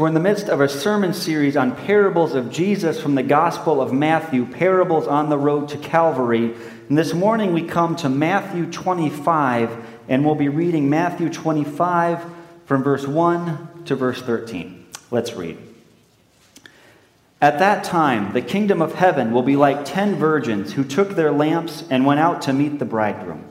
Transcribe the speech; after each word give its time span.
So, 0.00 0.04
we're 0.04 0.08
in 0.08 0.14
the 0.14 0.20
midst 0.20 0.48
of 0.48 0.62
a 0.62 0.68
sermon 0.70 1.12
series 1.12 1.58
on 1.58 1.76
parables 1.76 2.34
of 2.34 2.50
Jesus 2.50 2.98
from 2.98 3.16
the 3.16 3.22
Gospel 3.22 3.82
of 3.82 3.92
Matthew, 3.92 4.46
parables 4.46 5.06
on 5.06 5.28
the 5.28 5.36
road 5.36 5.68
to 5.68 5.76
Calvary. 5.76 6.54
And 6.88 6.96
this 6.96 7.12
morning 7.12 7.52
we 7.52 7.64
come 7.64 7.96
to 7.96 8.08
Matthew 8.08 8.64
25, 8.70 9.76
and 10.08 10.24
we'll 10.24 10.36
be 10.36 10.48
reading 10.48 10.88
Matthew 10.88 11.28
25 11.28 12.24
from 12.64 12.82
verse 12.82 13.06
1 13.06 13.84
to 13.84 13.94
verse 13.94 14.22
13. 14.22 14.86
Let's 15.10 15.34
read. 15.34 15.58
At 17.42 17.58
that 17.58 17.84
time, 17.84 18.32
the 18.32 18.40
kingdom 18.40 18.80
of 18.80 18.94
heaven 18.94 19.32
will 19.32 19.42
be 19.42 19.56
like 19.56 19.84
ten 19.84 20.14
virgins 20.14 20.72
who 20.72 20.82
took 20.82 21.10
their 21.10 21.30
lamps 21.30 21.84
and 21.90 22.06
went 22.06 22.20
out 22.20 22.40
to 22.42 22.54
meet 22.54 22.78
the 22.78 22.86
bridegroom. 22.86 23.44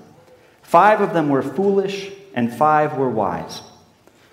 Five 0.63 0.99
of 0.99 1.13
them 1.13 1.29
were 1.29 1.43
foolish, 1.43 2.09
and 2.33 2.51
five 2.51 2.97
were 2.97 3.07
wise. 3.07 3.61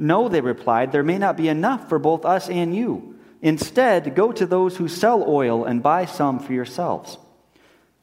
No, 0.00 0.30
they 0.30 0.40
replied, 0.40 0.92
there 0.92 1.02
may 1.02 1.18
not 1.18 1.36
be 1.36 1.48
enough 1.48 1.90
for 1.90 1.98
both 1.98 2.24
us 2.24 2.48
and 2.48 2.74
you. 2.74 3.18
Instead, 3.42 4.14
go 4.14 4.32
to 4.32 4.46
those 4.46 4.78
who 4.78 4.88
sell 4.88 5.22
oil 5.28 5.66
and 5.66 5.82
buy 5.82 6.06
some 6.06 6.38
for 6.38 6.54
yourselves. 6.54 7.18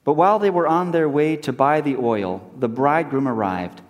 But 0.04 0.14
while 0.14 0.38
they 0.38 0.52
were 0.52 0.68
on 0.68 0.92
their 0.92 1.10
way 1.10 1.38
to 1.38 1.52
buy 1.52 1.82
the 1.82 1.96
oil, 1.96 2.48
the 2.56 2.70
bridegroom 2.70 3.28
arrived. 3.28 3.82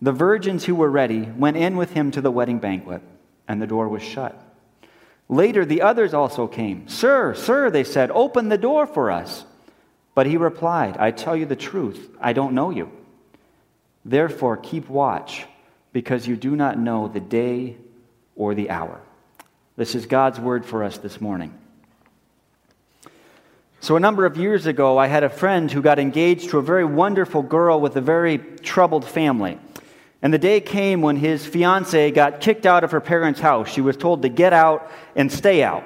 The 0.00 0.12
virgins 0.12 0.64
who 0.64 0.76
were 0.76 0.88
ready 0.88 1.22
went 1.22 1.56
in 1.56 1.76
with 1.76 1.90
him 1.90 2.12
to 2.12 2.20
the 2.20 2.30
wedding 2.30 2.60
banquet, 2.60 3.02
and 3.48 3.60
the 3.60 3.66
door 3.66 3.88
was 3.88 4.02
shut. 4.02 4.40
Later, 5.28 5.64
the 5.64 5.82
others 5.82 6.14
also 6.14 6.46
came. 6.46 6.86
Sir, 6.86 7.34
sir, 7.34 7.68
they 7.68 7.82
said, 7.82 8.12
open 8.12 8.48
the 8.48 8.56
door 8.56 8.86
for 8.86 9.10
us. 9.10 9.44
But 10.14 10.26
he 10.26 10.36
replied, 10.36 10.98
I 10.98 11.10
tell 11.10 11.34
you 11.34 11.46
the 11.46 11.56
truth, 11.56 12.16
I 12.20 12.32
don't 12.32 12.54
know 12.54 12.70
you. 12.70 12.92
Therefore, 14.04 14.56
keep 14.56 14.88
watch 14.88 15.46
because 15.96 16.28
you 16.28 16.36
do 16.36 16.54
not 16.54 16.78
know 16.78 17.08
the 17.08 17.20
day 17.20 17.74
or 18.34 18.54
the 18.54 18.68
hour. 18.68 19.00
This 19.78 19.94
is 19.94 20.04
God's 20.04 20.38
word 20.38 20.66
for 20.66 20.84
us 20.84 20.98
this 20.98 21.22
morning. 21.22 21.54
So, 23.80 23.96
a 23.96 24.00
number 24.00 24.26
of 24.26 24.36
years 24.36 24.66
ago, 24.66 24.98
I 24.98 25.06
had 25.06 25.24
a 25.24 25.30
friend 25.30 25.72
who 25.72 25.80
got 25.80 25.98
engaged 25.98 26.50
to 26.50 26.58
a 26.58 26.62
very 26.62 26.84
wonderful 26.84 27.40
girl 27.40 27.80
with 27.80 27.96
a 27.96 28.02
very 28.02 28.36
troubled 28.36 29.06
family. 29.06 29.58
And 30.20 30.34
the 30.34 30.38
day 30.38 30.60
came 30.60 31.00
when 31.00 31.16
his 31.16 31.46
fiancee 31.46 32.10
got 32.10 32.42
kicked 32.42 32.66
out 32.66 32.84
of 32.84 32.90
her 32.90 33.00
parents' 33.00 33.40
house. 33.40 33.72
She 33.72 33.80
was 33.80 33.96
told 33.96 34.20
to 34.20 34.28
get 34.28 34.52
out 34.52 34.90
and 35.14 35.32
stay 35.32 35.62
out. 35.62 35.84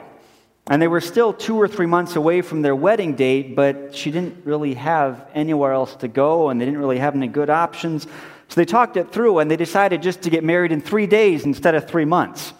And 0.67 0.83
they 0.83 0.89
were 0.89 1.01
still 1.01 1.33
two 1.33 1.55
or 1.57 1.69
three 1.69 1.87
months 1.87 2.17
away 2.17 2.43
from 2.43 2.63
their 2.63 2.75
wedding 2.75 3.15
date, 3.15 3.55
but 3.55 3.95
she 3.95 4.11
didn't 4.11 4.45
really 4.45 4.75
have 4.75 5.29
anywhere 5.35 5.73
else 5.73 5.95
to 5.97 6.09
go, 6.09 6.49
and 6.49 6.61
they 6.61 6.65
didn't 6.65 6.81
really 6.81 6.99
have 6.99 7.15
any 7.15 7.29
good 7.29 7.49
options. 7.49 8.09
So 8.51 8.57
they 8.57 8.65
talked 8.65 8.97
it 8.97 9.13
through 9.13 9.39
and 9.39 9.49
they 9.49 9.57
decided 9.57 10.03
just 10.03 10.23
to 10.23 10.31
get 10.31 10.43
married 10.43 10.73
in 10.73 10.81
three 10.81 11.07
days 11.07 11.45
instead 11.45 11.77
of 11.77 11.89
three 11.89 12.05
months. 12.05 12.53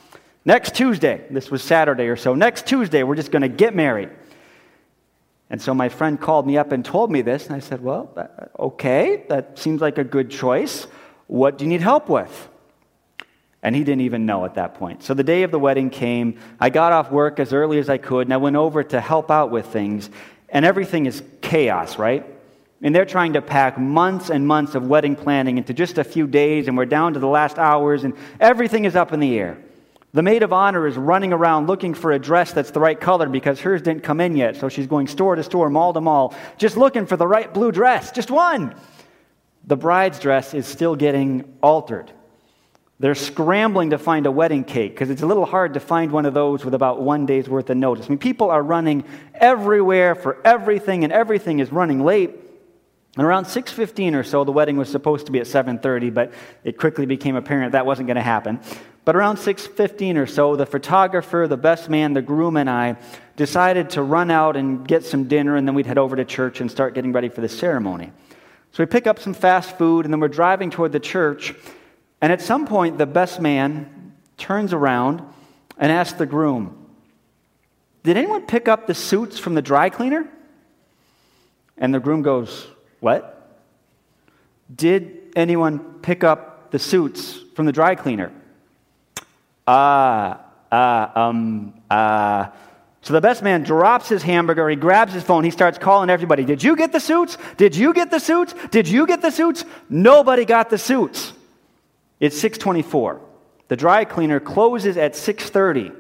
Next 0.45 0.77
Tuesday, 0.77 1.25
this 1.31 1.51
was 1.51 1.65
Saturday 1.65 2.05
or 2.05 2.17
so, 2.17 2.35
next 2.35 2.67
Tuesday, 2.67 3.03
we're 3.03 3.17
just 3.17 3.33
going 3.33 3.43
to 3.43 3.49
get 3.49 3.75
married. 3.75 4.09
And 5.51 5.61
so 5.61 5.75
my 5.75 5.89
friend 5.89 6.19
called 6.19 6.47
me 6.47 6.57
up 6.57 6.71
and 6.71 6.85
told 6.85 7.11
me 7.11 7.23
this, 7.23 7.47
and 7.47 7.57
I 7.57 7.59
said, 7.59 7.83
Well, 7.83 8.13
uh, 8.17 8.27
okay, 8.57 9.25
that 9.29 9.59
seems 9.59 9.81
like 9.81 9.99
a 9.99 10.05
good 10.05 10.31
choice. 10.31 10.87
What 11.27 11.59
do 11.59 11.65
you 11.65 11.69
need 11.69 11.81
help 11.81 12.09
with? 12.09 12.49
And 13.61 13.75
he 13.75 13.83
didn't 13.83 14.03
even 14.03 14.27
know 14.27 14.45
at 14.45 14.55
that 14.55 14.75
point. 14.75 15.03
So 15.03 15.13
the 15.13 15.25
day 15.25 15.43
of 15.43 15.51
the 15.51 15.59
wedding 15.59 15.91
came. 15.91 16.39
I 16.61 16.71
got 16.71 16.93
off 16.93 17.11
work 17.11 17.41
as 17.41 17.53
early 17.53 17.81
as 17.81 17.91
I 17.91 17.99
could, 17.99 18.29
and 18.29 18.33
I 18.33 18.37
went 18.37 18.55
over 18.55 18.85
to 18.85 19.01
help 19.01 19.29
out 19.29 19.51
with 19.51 19.67
things. 19.67 20.09
And 20.49 20.65
everything 20.65 21.07
is 21.07 21.21
chaos, 21.43 21.99
right? 21.99 22.25
And 22.83 22.95
they're 22.95 23.05
trying 23.05 23.35
to 23.35 23.43
pack 23.43 23.79
months 23.79 24.31
and 24.31 24.47
months 24.47 24.75
of 24.75 24.87
wedding 24.87 25.15
planning 25.15 25.59
into 25.59 25.75
just 25.75 25.99
a 25.99 26.05
few 26.05 26.27
days, 26.27 26.67
and 26.67 26.77
we're 26.77 26.87
down 26.87 27.13
to 27.15 27.21
the 27.21 27.29
last 27.29 27.59
hours, 27.59 28.05
and 28.05 28.15
everything 28.39 28.87
is 28.87 28.97
up 28.97 29.13
in 29.13 29.21
the 29.21 29.39
air. 29.39 29.59
The 30.13 30.23
maid 30.23 30.43
of 30.43 30.53
honor 30.53 30.87
is 30.89 30.97
running 30.97 31.33
around 31.33 31.69
looking 31.69 31.95
for 31.95 32.13
a 32.13 32.19
dress 32.19 32.53
that's 32.53 32.73
the 32.73 32.81
right 32.81 32.99
color 32.99 33.29
because 33.29 33.61
hers 33.61 33.81
didn't 33.81 34.03
come 34.03 34.21
in 34.21 34.35
yet, 34.35 34.57
so 34.57 34.69
she's 34.69 34.89
going 34.89 35.07
store 35.07 35.37
to 35.37 35.43
store, 35.43 35.71
mall 35.71 35.93
to 35.93 36.01
mall, 36.01 36.35
just 36.59 36.77
looking 36.77 37.07
for 37.07 37.17
the 37.17 37.27
right 37.27 37.53
blue 37.55 37.71
dress, 37.71 38.11
just 38.11 38.31
one. 38.31 38.75
The 39.67 39.77
bride's 39.77 40.19
dress 40.19 40.53
is 40.53 40.67
still 40.67 40.97
getting 40.97 41.57
altered. 41.63 42.11
They're 42.99 43.15
scrambling 43.15 43.91
to 43.91 43.99
find 43.99 44.27
a 44.27 44.31
wedding 44.31 44.65
cake 44.65 44.93
because 44.93 45.11
it's 45.11 45.23
a 45.23 45.27
little 45.27 45.47
hard 45.47 45.75
to 45.75 45.81
find 45.81 46.11
one 46.11 46.27
of 46.27 46.35
those 46.35 46.65
with 46.65 46.75
about 46.75 47.01
one 47.01 47.25
day's 47.25 47.49
worth 47.49 47.71
of 47.71 47.77
notice. 47.77 48.07
I 48.07 48.09
mean, 48.09 48.19
people 48.19 48.51
are 48.51 48.63
running 48.63 49.05
everywhere 49.35 50.15
for 50.15 50.39
everything, 50.45 51.05
and 51.05 51.13
everything 51.13 51.61
is 51.61 51.71
running 51.71 52.05
late. 52.05 52.50
And 53.17 53.27
around 53.27 53.47
6:15 53.47 54.15
or 54.15 54.23
so, 54.23 54.45
the 54.45 54.53
wedding 54.53 54.77
was 54.77 54.89
supposed 54.89 55.27
to 55.27 55.33
be 55.33 55.41
at 55.41 55.47
7:30, 55.47 56.11
but 56.11 56.33
it 56.63 56.79
quickly 56.79 57.07
became 57.07 57.35
apparent 57.35 57.73
that 57.73 57.85
wasn't 57.85 58.07
going 58.07 58.17
to 58.17 58.23
happen. 58.23 58.61
But 59.05 59.17
around 59.17 59.39
6:15 59.39 60.17
or 60.17 60.27
so, 60.27 60.55
the 60.55 60.67
photographer, 60.67 61.47
the 61.49 61.57
best 61.57 61.91
man, 61.91 62.13
the 62.13 62.23
groom, 62.23 62.57
and 62.57 62.71
I 62.71 62.97
decided 63.37 63.91
to 63.91 64.03
run 64.03 64.31
out 64.31 64.57
and 64.57 64.87
get 64.87 65.05
some 65.05 65.25
dinner, 65.25 65.57
and 65.57 65.67
then 65.67 65.75
we'd 65.75 65.87
head 65.87 65.99
over 65.99 66.15
to 66.15 66.25
church 66.25 66.61
and 66.61 66.71
start 66.71 66.95
getting 66.95 67.13
ready 67.13 67.29
for 67.29 67.41
the 67.41 67.49
ceremony. 67.49 68.13
So 68.73 68.83
we 68.85 68.87
pick 68.87 69.09
up 69.09 69.19
some 69.19 69.35
fast 69.35 69.77
food, 69.77 70.05
and 70.05 70.15
then 70.15 70.21
we're 70.21 70.29
driving 70.29 70.71
toward 70.71 70.93
the 70.93 71.01
church. 71.01 71.55
And 72.21 72.33
at 72.33 72.41
some 72.41 72.67
point, 72.67 72.99
the 72.99 73.07
best 73.07 73.41
man 73.41 74.13
turns 74.37 74.73
around 74.73 75.23
and 75.77 75.91
asks 75.91 76.17
the 76.17 76.27
groom, 76.27 76.77
"Did 78.05 78.17
anyone 78.17 78.43
pick 78.43 78.69
up 78.69 78.87
the 78.87 78.95
suits 78.95 79.39
from 79.39 79.55
the 79.55 79.63
dry 79.63 79.89
cleaner?" 79.89 80.29
And 81.77 81.93
the 81.93 81.99
groom 81.99 82.23
goes, 82.23 82.69
what? 83.01 83.37
Did 84.75 85.33
anyone 85.35 85.79
pick 86.01 86.23
up 86.23 86.71
the 86.71 86.79
suits 86.79 87.41
from 87.55 87.67
the 87.67 87.73
dry 87.73 87.95
cleaner? 87.95 88.33
Ah, 89.67 90.41
ah, 90.71 91.29
um, 91.29 91.75
ah. 91.91 92.53
So 93.03 93.15
the 93.15 93.21
best 93.21 93.43
man 93.43 93.63
drops 93.63 94.09
his 94.09 94.23
hamburger, 94.23 94.69
he 94.69 94.77
grabs 94.77 95.13
his 95.13 95.23
phone, 95.23 95.43
he 95.43 95.51
starts 95.51 95.79
calling 95.79 96.11
everybody. 96.11 96.45
Did 96.45 96.63
you 96.63 96.77
get 96.77 96.93
the 96.93 97.01
suits? 97.01 97.39
Did 97.57 97.75
you 97.75 97.95
get 97.95 98.11
the 98.11 98.19
suits? 98.19 98.55
Did 98.71 98.89
you 98.89 99.07
get 99.07 99.23
the 99.23 99.31
suits? 99.31 99.65
Nobody 99.89 100.45
got 100.45 100.71
the 100.71 100.79
suits. 100.79 101.33
It's 102.21 102.39
624. 102.39 103.21
The 103.69 103.77
dry 103.77 104.05
cleaner 104.05 104.39
closes 104.39 104.97
at 104.97 105.17
630. 105.17 105.93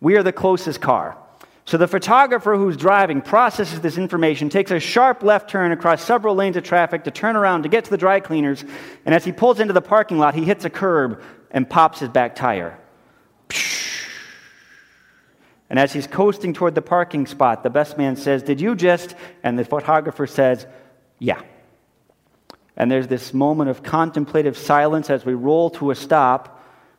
We 0.00 0.16
are 0.16 0.22
the 0.22 0.32
closest 0.32 0.80
car. 0.80 1.18
So 1.66 1.76
the 1.76 1.88
photographer 1.88 2.56
who's 2.56 2.76
driving 2.76 3.20
processes 3.20 3.80
this 3.80 3.98
information, 3.98 4.48
takes 4.48 4.70
a 4.70 4.78
sharp 4.78 5.24
left 5.24 5.50
turn 5.50 5.72
across 5.72 6.02
several 6.02 6.36
lanes 6.36 6.56
of 6.56 6.62
traffic 6.62 7.02
to 7.04 7.10
turn 7.10 7.34
around 7.34 7.64
to 7.64 7.68
get 7.68 7.84
to 7.84 7.90
the 7.90 7.98
dry 7.98 8.20
cleaners, 8.20 8.64
and 9.04 9.12
as 9.12 9.24
he 9.24 9.32
pulls 9.32 9.58
into 9.58 9.72
the 9.72 9.82
parking 9.82 10.18
lot, 10.18 10.36
he 10.36 10.44
hits 10.44 10.64
a 10.64 10.70
curb 10.70 11.20
and 11.50 11.68
pops 11.68 11.98
his 11.98 12.08
back 12.08 12.36
tire. 12.36 12.78
And 15.68 15.80
as 15.80 15.92
he's 15.92 16.06
coasting 16.06 16.52
toward 16.52 16.76
the 16.76 16.82
parking 16.82 17.26
spot, 17.26 17.64
the 17.64 17.70
best 17.70 17.98
man 17.98 18.14
says, 18.14 18.44
Did 18.44 18.60
you 18.60 18.76
just? 18.76 19.16
And 19.42 19.58
the 19.58 19.64
photographer 19.64 20.28
says, 20.28 20.66
Yeah. 21.18 21.42
And 22.76 22.88
there's 22.88 23.08
this 23.08 23.34
moment 23.34 23.70
of 23.70 23.82
contemplative 23.82 24.56
silence 24.56 25.10
as 25.10 25.24
we 25.24 25.34
roll 25.34 25.70
to 25.70 25.90
a 25.90 25.96
stop. 25.96 26.55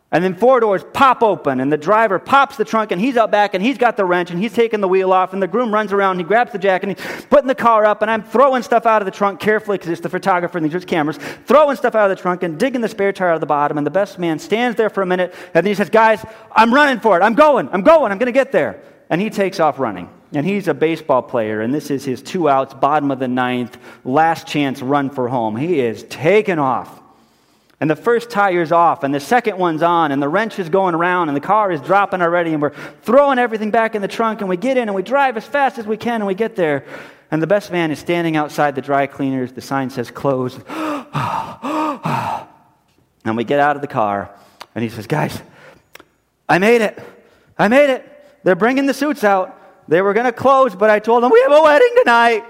And 0.09 0.23
then 0.23 0.35
four 0.35 0.61
doors 0.61 0.85
pop 0.93 1.21
open, 1.21 1.59
and 1.59 1.69
the 1.69 1.77
driver 1.77 2.17
pops 2.17 2.55
the 2.55 2.63
trunk, 2.63 2.91
and 2.91 3.01
he's 3.01 3.17
out 3.17 3.29
back, 3.29 3.53
and 3.53 3.61
he's 3.61 3.77
got 3.77 3.97
the 3.97 4.05
wrench, 4.05 4.31
and 4.31 4.39
he's 4.39 4.53
taking 4.53 4.79
the 4.79 4.87
wheel 4.87 5.11
off, 5.11 5.33
and 5.33 5.43
the 5.43 5.47
groom 5.47 5.73
runs 5.73 5.91
around, 5.91 6.11
and 6.11 6.21
he 6.21 6.23
grabs 6.23 6.53
the 6.53 6.57
jack, 6.57 6.83
and 6.83 6.97
he's 6.97 7.25
putting 7.25 7.47
the 7.47 7.55
car 7.55 7.83
up, 7.83 8.01
and 8.01 8.09
I'm 8.09 8.23
throwing 8.23 8.63
stuff 8.63 8.85
out 8.85 9.01
of 9.01 9.05
the 9.05 9.11
trunk 9.11 9.41
carefully, 9.41 9.77
because 9.77 9.91
it's 9.91 9.99
the 9.99 10.09
photographer 10.09 10.57
and 10.57 10.63
these 10.63 10.73
are 10.73 10.79
cameras, 10.79 11.17
throwing 11.45 11.75
stuff 11.75 11.93
out 11.93 12.09
of 12.09 12.15
the 12.15 12.21
trunk 12.21 12.43
and 12.43 12.57
digging 12.57 12.79
the 12.79 12.87
spare 12.87 13.11
tire 13.11 13.31
out 13.31 13.35
of 13.35 13.41
the 13.41 13.47
bottom, 13.47 13.77
and 13.77 13.85
the 13.85 13.91
best 13.91 14.17
man 14.17 14.39
stands 14.39 14.77
there 14.77 14.89
for 14.89 15.01
a 15.01 15.05
minute, 15.05 15.35
and 15.53 15.65
then 15.65 15.65
he 15.65 15.75
says, 15.75 15.89
guys, 15.89 16.25
I'm 16.53 16.73
running 16.73 17.01
for 17.01 17.19
it. 17.19 17.21
I'm 17.21 17.35
going. 17.35 17.67
I'm 17.73 17.81
going. 17.81 18.09
I'm 18.13 18.17
going 18.17 18.27
to 18.27 18.31
get 18.31 18.53
there. 18.53 18.81
And 19.09 19.19
he 19.19 19.29
takes 19.29 19.59
off 19.59 19.77
running. 19.77 20.09
And 20.33 20.45
he's 20.45 20.69
a 20.69 20.73
baseball 20.73 21.21
player, 21.21 21.61
and 21.61 21.73
this 21.73 21.89
is 21.91 22.05
his 22.05 22.21
two 22.21 22.47
outs, 22.47 22.73
bottom 22.73 23.11
of 23.11 23.19
the 23.19 23.27
ninth, 23.27 23.77
last 24.05 24.47
chance 24.47 24.81
run 24.81 25.09
for 25.09 25.27
home. 25.27 25.57
He 25.57 25.81
is 25.81 26.03
taking 26.03 26.59
off. 26.59 27.01
And 27.79 27.89
the 27.89 27.95
first 27.95 28.31
tire's 28.31 28.71
off, 28.71 29.03
and 29.03 29.13
the 29.13 29.19
second 29.19 29.59
one's 29.59 29.83
on, 29.83 30.11
and 30.11 30.19
the 30.21 30.27
wrench 30.27 30.57
is 30.57 30.67
going 30.67 30.95
around, 30.95 31.29
and 31.29 31.35
the 31.35 31.41
car 31.41 31.71
is 31.71 31.79
dropping 31.81 32.23
already, 32.23 32.53
and 32.53 32.61
we're 32.61 32.73
throwing 33.03 33.37
everything 33.37 33.69
back 33.69 33.93
in 33.93 34.01
the 34.01 34.07
trunk, 34.07 34.41
and 34.41 34.49
we 34.49 34.57
get 34.57 34.77
in, 34.77 34.89
and 34.89 34.95
we 34.95 35.03
drive 35.03 35.37
as 35.37 35.45
fast 35.45 35.77
as 35.77 35.85
we 35.85 35.95
can, 35.95 36.15
and 36.15 36.25
we 36.25 36.33
get 36.33 36.55
there. 36.55 36.85
And 37.29 37.41
the 37.41 37.47
best 37.47 37.71
man 37.71 37.91
is 37.91 37.99
standing 37.99 38.35
outside 38.35 38.73
the 38.73 38.81
dry 38.81 39.05
cleaners. 39.05 39.51
The 39.51 39.61
sign 39.61 39.91
says 39.91 40.09
closed. 40.09 40.59
and 40.67 41.05
we 43.35 43.43
get 43.43 43.59
out 43.59 43.75
of 43.75 43.83
the 43.83 43.87
car, 43.87 44.31
and 44.73 44.83
he 44.83 44.89
says, 44.89 45.05
Guys, 45.05 45.39
I 46.49 46.57
made 46.57 46.81
it. 46.81 46.97
I 47.59 47.67
made 47.67 47.91
it. 47.91 48.03
They're 48.43 48.55
bringing 48.55 48.87
the 48.87 48.93
suits 48.93 49.23
out. 49.23 49.53
They 49.87 50.01
were 50.01 50.13
going 50.13 50.25
to 50.25 50.31
close, 50.31 50.73
but 50.73 50.89
I 50.89 50.99
told 50.99 51.23
them, 51.23 51.31
we 51.31 51.41
have 51.41 51.51
a 51.51 51.61
wedding 51.61 51.93
tonight. 51.97 52.43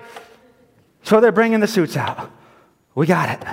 So 1.04 1.20
they're 1.20 1.32
bringing 1.32 1.60
the 1.60 1.68
suits 1.68 1.98
out. 1.98 2.32
We 2.96 3.08
got 3.08 3.30
it. 3.30 3.44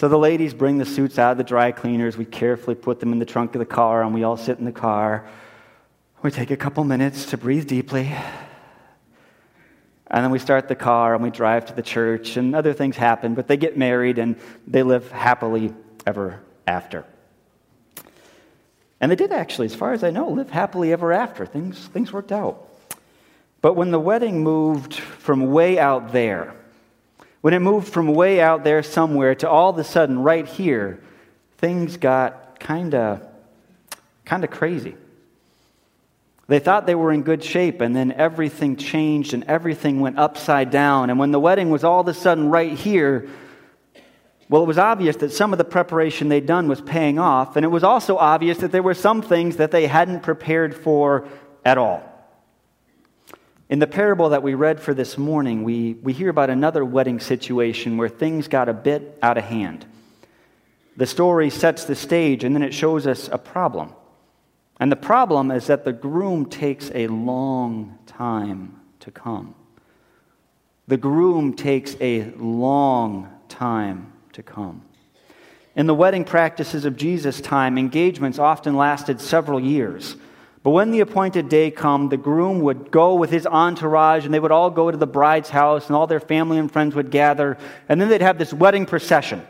So 0.00 0.08
the 0.08 0.16
ladies 0.16 0.54
bring 0.54 0.78
the 0.78 0.86
suits 0.86 1.18
out 1.18 1.32
of 1.32 1.36
the 1.36 1.44
dry 1.44 1.72
cleaners. 1.72 2.16
We 2.16 2.24
carefully 2.24 2.74
put 2.74 3.00
them 3.00 3.12
in 3.12 3.18
the 3.18 3.26
trunk 3.26 3.54
of 3.54 3.58
the 3.58 3.66
car, 3.66 4.02
and 4.02 4.14
we 4.14 4.24
all 4.24 4.38
sit 4.38 4.58
in 4.58 4.64
the 4.64 4.72
car. 4.72 5.26
We 6.22 6.30
take 6.30 6.50
a 6.50 6.56
couple 6.56 6.82
minutes 6.84 7.26
to 7.26 7.36
breathe 7.36 7.66
deeply. 7.66 8.10
And 10.06 10.24
then 10.24 10.30
we 10.30 10.38
start 10.38 10.68
the 10.68 10.74
car 10.74 11.12
and 11.12 11.22
we 11.22 11.28
drive 11.28 11.66
to 11.66 11.74
the 11.74 11.82
church, 11.82 12.38
and 12.38 12.56
other 12.56 12.72
things 12.72 12.96
happen, 12.96 13.34
but 13.34 13.46
they 13.46 13.58
get 13.58 13.76
married 13.76 14.18
and 14.18 14.36
they 14.66 14.82
live 14.82 15.12
happily 15.12 15.74
ever 16.06 16.40
after. 16.66 17.04
And 19.02 19.12
they 19.12 19.16
did 19.16 19.32
actually, 19.32 19.66
as 19.66 19.74
far 19.74 19.92
as 19.92 20.02
I 20.02 20.08
know, 20.08 20.30
live 20.30 20.48
happily 20.48 20.94
ever 20.94 21.12
after. 21.12 21.44
Things, 21.44 21.78
things 21.88 22.10
worked 22.10 22.32
out. 22.32 22.70
But 23.60 23.74
when 23.74 23.90
the 23.90 24.00
wedding 24.00 24.42
moved 24.42 24.94
from 24.94 25.50
way 25.50 25.78
out 25.78 26.10
there, 26.12 26.54
when 27.40 27.54
it 27.54 27.60
moved 27.60 27.88
from 27.88 28.08
way 28.08 28.40
out 28.40 28.64
there 28.64 28.82
somewhere 28.82 29.34
to 29.36 29.48
all 29.48 29.70
of 29.70 29.78
a 29.78 29.84
sudden 29.84 30.18
right 30.18 30.46
here, 30.46 31.00
things 31.58 31.96
got 31.96 32.60
kind 32.60 32.94
of 32.94 33.26
kind 34.24 34.44
of 34.44 34.50
crazy. 34.50 34.96
They 36.46 36.58
thought 36.58 36.84
they 36.84 36.96
were 36.96 37.12
in 37.12 37.22
good 37.22 37.44
shape, 37.44 37.80
and 37.80 37.94
then 37.94 38.10
everything 38.10 38.76
changed 38.76 39.34
and 39.34 39.44
everything 39.44 40.00
went 40.00 40.18
upside 40.18 40.70
down. 40.70 41.08
And 41.08 41.18
when 41.18 41.30
the 41.30 41.38
wedding 41.38 41.70
was 41.70 41.84
all 41.84 42.00
of 42.00 42.08
a 42.08 42.14
sudden 42.14 42.48
right 42.50 42.72
here, 42.72 43.28
well, 44.48 44.64
it 44.64 44.66
was 44.66 44.78
obvious 44.78 45.14
that 45.16 45.30
some 45.30 45.52
of 45.52 45.58
the 45.58 45.64
preparation 45.64 46.28
they'd 46.28 46.46
done 46.46 46.66
was 46.66 46.80
paying 46.80 47.20
off, 47.20 47.54
and 47.54 47.64
it 47.64 47.68
was 47.68 47.84
also 47.84 48.16
obvious 48.16 48.58
that 48.58 48.72
there 48.72 48.82
were 48.82 48.94
some 48.94 49.22
things 49.22 49.58
that 49.58 49.70
they 49.70 49.86
hadn't 49.86 50.24
prepared 50.24 50.74
for 50.74 51.28
at 51.64 51.78
all. 51.78 52.02
In 53.70 53.78
the 53.78 53.86
parable 53.86 54.30
that 54.30 54.42
we 54.42 54.54
read 54.54 54.80
for 54.80 54.92
this 54.94 55.16
morning, 55.16 55.62
we, 55.62 55.94
we 56.02 56.12
hear 56.12 56.28
about 56.28 56.50
another 56.50 56.84
wedding 56.84 57.20
situation 57.20 57.96
where 57.96 58.08
things 58.08 58.48
got 58.48 58.68
a 58.68 58.72
bit 58.72 59.16
out 59.22 59.38
of 59.38 59.44
hand. 59.44 59.86
The 60.96 61.06
story 61.06 61.50
sets 61.50 61.84
the 61.84 61.94
stage, 61.94 62.42
and 62.42 62.52
then 62.52 62.64
it 62.64 62.74
shows 62.74 63.06
us 63.06 63.28
a 63.28 63.38
problem. 63.38 63.94
And 64.80 64.90
the 64.90 64.96
problem 64.96 65.52
is 65.52 65.68
that 65.68 65.84
the 65.84 65.92
groom 65.92 66.46
takes 66.46 66.90
a 66.92 67.06
long 67.06 67.96
time 68.08 68.80
to 69.00 69.12
come. 69.12 69.54
The 70.88 70.96
groom 70.96 71.54
takes 71.54 71.94
a 72.00 72.24
long 72.32 73.28
time 73.48 74.12
to 74.32 74.42
come. 74.42 74.82
In 75.76 75.86
the 75.86 75.94
wedding 75.94 76.24
practices 76.24 76.84
of 76.84 76.96
Jesus' 76.96 77.40
time, 77.40 77.78
engagements 77.78 78.40
often 78.40 78.76
lasted 78.76 79.20
several 79.20 79.60
years. 79.60 80.16
But 80.62 80.70
when 80.70 80.90
the 80.90 81.00
appointed 81.00 81.48
day 81.48 81.70
come, 81.70 82.10
the 82.10 82.18
groom 82.18 82.60
would 82.60 82.90
go 82.90 83.14
with 83.14 83.30
his 83.30 83.46
entourage 83.46 84.26
and 84.26 84.34
they 84.34 84.40
would 84.40 84.52
all 84.52 84.70
go 84.70 84.90
to 84.90 84.96
the 84.96 85.06
bride's 85.06 85.48
house 85.48 85.86
and 85.86 85.96
all 85.96 86.06
their 86.06 86.20
family 86.20 86.58
and 86.58 86.70
friends 86.70 86.94
would 86.94 87.10
gather. 87.10 87.56
And 87.88 88.00
then 88.00 88.10
they'd 88.10 88.20
have 88.20 88.38
this 88.38 88.52
wedding 88.52 88.84
procession. 88.84 89.46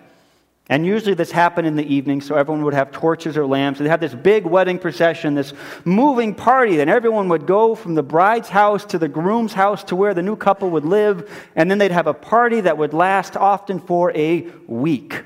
And 0.69 0.87
usually 0.87 1.15
this 1.15 1.33
happened 1.33 1.67
in 1.67 1.75
the 1.75 1.85
evening, 1.85 2.21
so 2.21 2.37
everyone 2.37 2.63
would 2.65 2.75
have 2.75 2.93
torches 2.93 3.37
or 3.37 3.45
lamps. 3.45 3.81
They'd 3.81 3.89
have 3.89 4.01
this 4.01 4.15
big 4.15 4.47
wedding 4.47 4.79
procession, 4.79 5.35
this 5.35 5.53
moving 5.85 6.33
party. 6.33 6.77
Then 6.77 6.89
everyone 6.89 7.29
would 7.31 7.45
go 7.45 7.75
from 7.75 7.97
the 7.97 8.05
bride's 8.05 8.49
house 8.49 8.85
to 8.85 8.99
the 8.99 9.09
groom's 9.09 9.53
house 9.53 9.83
to 9.85 9.97
where 9.97 10.15
the 10.15 10.23
new 10.23 10.37
couple 10.37 10.71
would 10.71 10.85
live. 10.85 11.29
And 11.57 11.69
then 11.69 11.79
they'd 11.79 11.91
have 11.91 12.07
a 12.07 12.15
party 12.15 12.61
that 12.61 12.79
would 12.79 12.95
last 12.95 13.37
often 13.37 13.81
for 13.81 14.17
a 14.17 14.43
week. 14.69 15.25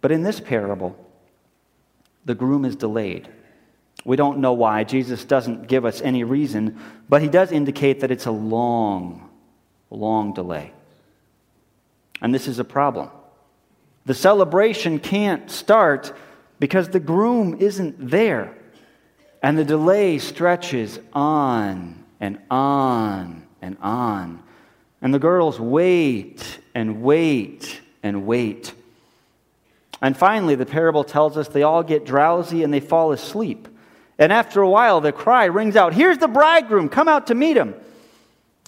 But 0.00 0.12
in 0.12 0.22
this 0.22 0.40
parable, 0.40 0.96
the 2.24 2.34
groom 2.34 2.64
is 2.64 2.76
delayed. 2.76 3.28
We 4.04 4.16
don't 4.16 4.38
know 4.38 4.52
why. 4.52 4.84
Jesus 4.84 5.24
doesn't 5.24 5.66
give 5.66 5.84
us 5.84 6.02
any 6.02 6.24
reason, 6.24 6.78
but 7.08 7.22
he 7.22 7.28
does 7.28 7.52
indicate 7.52 8.00
that 8.00 8.10
it's 8.10 8.26
a 8.26 8.30
long, 8.30 9.30
long 9.90 10.34
delay. 10.34 10.72
And 12.20 12.34
this 12.34 12.46
is 12.46 12.58
a 12.58 12.64
problem. 12.64 13.10
The 14.06 14.14
celebration 14.14 14.98
can't 14.98 15.50
start 15.50 16.12
because 16.58 16.90
the 16.90 17.00
groom 17.00 17.56
isn't 17.60 18.10
there. 18.10 18.56
And 19.42 19.58
the 19.58 19.64
delay 19.64 20.18
stretches 20.18 20.98
on 21.12 22.04
and 22.20 22.38
on 22.50 23.46
and 23.60 23.76
on. 23.80 24.42
And 25.00 25.12
the 25.12 25.18
girls 25.18 25.58
wait 25.58 26.60
and 26.74 27.02
wait 27.02 27.80
and 28.02 28.26
wait. 28.26 28.74
And 30.00 30.16
finally, 30.16 30.54
the 30.54 30.66
parable 30.66 31.04
tells 31.04 31.36
us 31.36 31.48
they 31.48 31.62
all 31.62 31.82
get 31.82 32.04
drowsy 32.04 32.62
and 32.62 32.72
they 32.72 32.80
fall 32.80 33.12
asleep. 33.12 33.68
And 34.18 34.32
after 34.32 34.60
a 34.60 34.70
while, 34.70 35.00
the 35.00 35.12
cry 35.12 35.46
rings 35.46 35.76
out 35.76 35.94
Here's 35.94 36.18
the 36.18 36.28
bridegroom, 36.28 36.88
come 36.88 37.08
out 37.08 37.28
to 37.28 37.34
meet 37.34 37.56
him. 37.56 37.74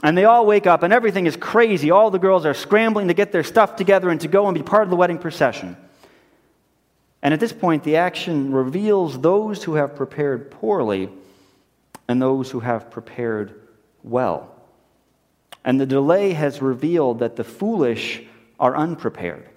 And 0.02 0.16
they 0.16 0.24
all 0.24 0.44
wake 0.44 0.66
up, 0.66 0.82
and 0.82 0.92
everything 0.92 1.26
is 1.26 1.36
crazy. 1.36 1.90
All 1.90 2.10
the 2.10 2.18
girls 2.18 2.44
are 2.44 2.52
scrambling 2.52 3.08
to 3.08 3.14
get 3.14 3.32
their 3.32 3.44
stuff 3.44 3.76
together 3.76 4.10
and 4.10 4.20
to 4.20 4.28
go 4.28 4.46
and 4.46 4.54
be 4.54 4.62
part 4.62 4.82
of 4.82 4.90
the 4.90 4.96
wedding 4.96 5.18
procession. 5.18 5.76
And 7.22 7.32
at 7.32 7.40
this 7.40 7.52
point, 7.52 7.82
the 7.82 7.96
action 7.96 8.52
reveals 8.52 9.18
those 9.20 9.64
who 9.64 9.74
have 9.74 9.96
prepared 9.96 10.50
poorly 10.50 11.08
and 12.08 12.20
those 12.20 12.50
who 12.50 12.60
have 12.60 12.90
prepared 12.90 13.60
well. 14.02 14.54
And 15.64 15.80
the 15.80 15.86
delay 15.86 16.32
has 16.34 16.62
revealed 16.62 17.20
that 17.20 17.36
the 17.36 17.42
foolish 17.42 18.22
are 18.60 18.76
unprepared. 18.76 19.48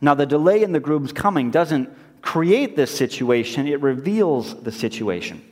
Now, 0.00 0.14
the 0.14 0.26
delay 0.26 0.62
in 0.62 0.72
the 0.72 0.80
groom's 0.80 1.12
coming 1.12 1.50
doesn't 1.50 1.88
create 2.24 2.74
this 2.74 2.96
situation, 2.96 3.68
it 3.68 3.80
reveals 3.80 4.60
the 4.62 4.72
situation. 4.72 5.44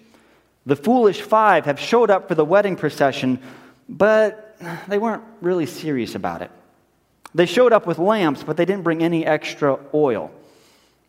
The 0.67 0.77
foolish 0.77 1.21
five 1.21 1.67
have 1.67 1.79
showed 1.79 2.11
up 2.11 2.29
for 2.29 2.35
the 2.35 2.45
wedding 2.45 2.77
procession 2.77 3.41
but 3.89 4.57
they 4.89 4.99
weren't 4.99 5.23
really 5.41 5.67
serious 5.67 6.15
about 6.15 6.43
it. 6.43 6.51
They 7.35 7.47
showed 7.47 7.73
up 7.73 7.87
with 7.87 7.99
lamps, 7.99 8.43
but 8.43 8.57
they 8.57 8.65
didn't 8.65 8.85
bring 8.85 9.03
any 9.03 9.25
extra 9.25 9.79
oil. 9.95 10.31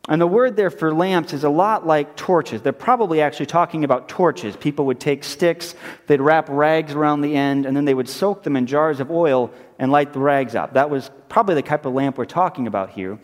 And 0.10 0.20
the 0.20 0.28
word 0.28 0.58
there 0.58 0.70
for 0.70 0.94
lamps 0.94 1.32
is 1.32 1.46
a 1.46 1.50
lot 1.50 1.88
like 1.88 2.18
torches. 2.18 2.62
They're 2.62 2.74
probably 2.74 3.22
actually 3.22 3.46
talking 3.46 3.86
about 3.86 4.10
torches. 4.10 4.56
People 4.58 4.86
would 4.88 5.00
take 5.00 5.24
sticks, 5.24 5.76
they'd 6.08 6.20
wrap 6.20 6.50
rags 6.50 6.94
around 6.94 7.22
the 7.22 7.36
end, 7.36 7.66
and 7.66 7.76
then 7.76 7.86
they 7.86 7.94
would 7.94 8.10
soak 8.10 8.44
them 8.44 8.58
in 8.58 8.68
jars 8.68 9.00
of 9.00 9.10
oil 9.10 9.50
and 9.80 9.92
light 9.92 10.12
the 10.12 10.20
rags 10.20 10.56
up. 10.56 10.74
That 10.74 10.90
was 10.90 11.10
probably 11.30 11.56
the 11.56 11.62
type 11.62 11.86
of 11.86 11.94
lamp 11.94 12.18
we're 12.18 12.26
talking 12.26 12.68
about 12.68 12.90
here. 12.90 13.18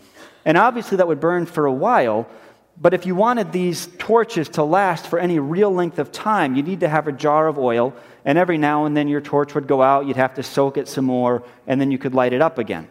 And 0.49 0.57
obviously, 0.57 0.97
that 0.97 1.07
would 1.07 1.19
burn 1.19 1.45
for 1.45 1.67
a 1.67 1.71
while, 1.71 2.27
but 2.75 2.95
if 2.95 3.05
you 3.05 3.13
wanted 3.13 3.51
these 3.51 3.87
torches 3.99 4.49
to 4.49 4.63
last 4.63 5.05
for 5.05 5.19
any 5.19 5.37
real 5.37 5.71
length 5.71 5.99
of 5.99 6.11
time, 6.11 6.55
you 6.55 6.63
need 6.63 6.79
to 6.79 6.89
have 6.89 7.07
a 7.07 7.11
jar 7.11 7.47
of 7.47 7.59
oil, 7.59 7.93
and 8.25 8.35
every 8.35 8.57
now 8.57 8.85
and 8.85 8.97
then 8.97 9.07
your 9.07 9.21
torch 9.21 9.53
would 9.53 9.67
go 9.67 9.83
out, 9.83 10.07
you'd 10.07 10.17
have 10.17 10.33
to 10.33 10.41
soak 10.41 10.77
it 10.77 10.87
some 10.87 11.05
more, 11.05 11.43
and 11.67 11.79
then 11.79 11.91
you 11.91 11.99
could 11.99 12.15
light 12.15 12.33
it 12.33 12.41
up 12.41 12.57
again. 12.57 12.87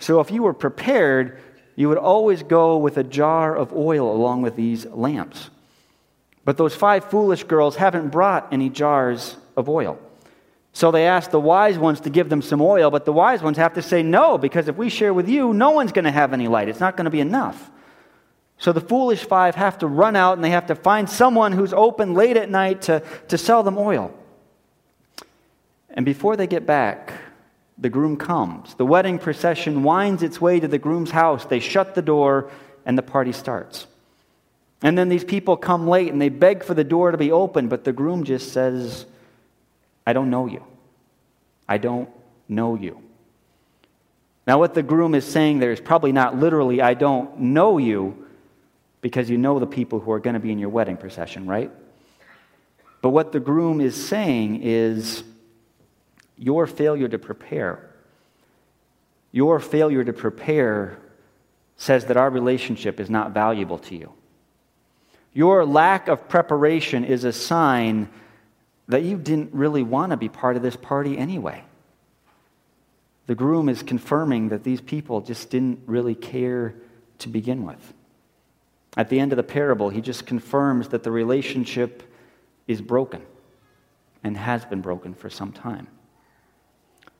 So 0.00 0.20
if 0.20 0.30
you 0.30 0.42
were 0.42 0.52
prepared, 0.52 1.40
you 1.76 1.88
would 1.88 1.96
always 1.96 2.42
go 2.42 2.76
with 2.76 2.98
a 2.98 3.04
jar 3.04 3.56
of 3.56 3.72
oil 3.72 4.14
along 4.14 4.42
with 4.42 4.54
these 4.54 4.84
lamps. 4.84 5.48
But 6.44 6.58
those 6.58 6.74
five 6.74 7.06
foolish 7.06 7.44
girls 7.44 7.76
haven't 7.76 8.10
brought 8.10 8.52
any 8.52 8.68
jars 8.68 9.38
of 9.56 9.70
oil. 9.70 9.98
So 10.76 10.90
they 10.90 11.06
ask 11.06 11.30
the 11.30 11.40
wise 11.40 11.78
ones 11.78 12.00
to 12.00 12.10
give 12.10 12.28
them 12.28 12.42
some 12.42 12.60
oil, 12.60 12.90
but 12.90 13.06
the 13.06 13.12
wise 13.12 13.40
ones 13.40 13.56
have 13.56 13.72
to 13.72 13.82
say 13.82 14.02
no, 14.02 14.36
because 14.36 14.68
if 14.68 14.76
we 14.76 14.90
share 14.90 15.14
with 15.14 15.26
you, 15.26 15.54
no 15.54 15.70
one's 15.70 15.90
going 15.90 16.04
to 16.04 16.10
have 16.10 16.34
any 16.34 16.48
light. 16.48 16.68
It's 16.68 16.80
not 16.80 16.98
going 16.98 17.06
to 17.06 17.10
be 17.10 17.20
enough. 17.20 17.70
So 18.58 18.74
the 18.74 18.82
foolish 18.82 19.24
five 19.24 19.54
have 19.54 19.78
to 19.78 19.86
run 19.86 20.16
out 20.16 20.34
and 20.34 20.44
they 20.44 20.50
have 20.50 20.66
to 20.66 20.74
find 20.74 21.08
someone 21.08 21.52
who's 21.52 21.72
open 21.72 22.12
late 22.12 22.36
at 22.36 22.50
night 22.50 22.82
to, 22.82 23.02
to 23.28 23.38
sell 23.38 23.62
them 23.62 23.78
oil. 23.78 24.12
And 25.88 26.04
before 26.04 26.36
they 26.36 26.46
get 26.46 26.66
back, 26.66 27.14
the 27.78 27.88
groom 27.88 28.18
comes. 28.18 28.74
The 28.74 28.84
wedding 28.84 29.18
procession 29.18 29.82
winds 29.82 30.22
its 30.22 30.42
way 30.42 30.60
to 30.60 30.68
the 30.68 30.78
groom's 30.78 31.10
house. 31.10 31.46
They 31.46 31.60
shut 31.60 31.94
the 31.94 32.02
door 32.02 32.50
and 32.84 32.98
the 32.98 33.02
party 33.02 33.32
starts. 33.32 33.86
And 34.82 34.98
then 34.98 35.08
these 35.08 35.24
people 35.24 35.56
come 35.56 35.88
late 35.88 36.12
and 36.12 36.20
they 36.20 36.28
beg 36.28 36.62
for 36.62 36.74
the 36.74 36.84
door 36.84 37.12
to 37.12 37.16
be 37.16 37.32
open, 37.32 37.68
but 37.68 37.84
the 37.84 37.94
groom 37.94 38.24
just 38.24 38.52
says, 38.52 39.06
I 40.06 40.12
don't 40.12 40.30
know 40.30 40.46
you. 40.46 40.64
I 41.68 41.78
don't 41.78 42.08
know 42.48 42.76
you. 42.76 43.02
Now, 44.46 44.60
what 44.60 44.74
the 44.74 44.82
groom 44.82 45.14
is 45.14 45.24
saying 45.24 45.58
there 45.58 45.72
is 45.72 45.80
probably 45.80 46.12
not 46.12 46.36
literally, 46.36 46.80
I 46.80 46.94
don't 46.94 47.40
know 47.40 47.78
you, 47.78 48.26
because 49.00 49.28
you 49.28 49.38
know 49.38 49.58
the 49.58 49.66
people 49.66 49.98
who 49.98 50.12
are 50.12 50.20
going 50.20 50.34
to 50.34 50.40
be 50.40 50.52
in 50.52 50.58
your 50.58 50.68
wedding 50.68 50.96
procession, 50.96 51.46
right? 51.46 51.70
But 53.02 53.10
what 53.10 53.32
the 53.32 53.40
groom 53.40 53.80
is 53.80 53.94
saying 54.08 54.62
is 54.62 55.24
your 56.38 56.66
failure 56.66 57.08
to 57.08 57.18
prepare. 57.18 57.90
Your 59.32 59.58
failure 59.58 60.04
to 60.04 60.12
prepare 60.12 60.98
says 61.76 62.06
that 62.06 62.16
our 62.16 62.30
relationship 62.30 63.00
is 63.00 63.10
not 63.10 63.32
valuable 63.32 63.78
to 63.78 63.96
you. 63.96 64.12
Your 65.34 65.66
lack 65.66 66.08
of 66.08 66.28
preparation 66.28 67.04
is 67.04 67.24
a 67.24 67.32
sign 67.32 68.08
that 68.88 69.02
you 69.02 69.16
didn't 69.16 69.52
really 69.52 69.82
want 69.82 70.10
to 70.10 70.16
be 70.16 70.28
part 70.28 70.56
of 70.56 70.62
this 70.62 70.76
party 70.76 71.18
anyway. 71.18 71.64
The 73.26 73.34
groom 73.34 73.68
is 73.68 73.82
confirming 73.82 74.50
that 74.50 74.62
these 74.62 74.80
people 74.80 75.20
just 75.20 75.50
didn't 75.50 75.80
really 75.86 76.14
care 76.14 76.74
to 77.18 77.28
begin 77.28 77.64
with. 77.64 77.94
At 78.96 79.08
the 79.08 79.18
end 79.18 79.32
of 79.32 79.36
the 79.36 79.42
parable, 79.42 79.90
he 79.90 80.00
just 80.00 80.26
confirms 80.26 80.88
that 80.88 81.02
the 81.02 81.10
relationship 81.10 82.02
is 82.66 82.80
broken 82.80 83.22
and 84.22 84.36
has 84.36 84.64
been 84.64 84.80
broken 84.80 85.14
for 85.14 85.28
some 85.28 85.52
time. 85.52 85.88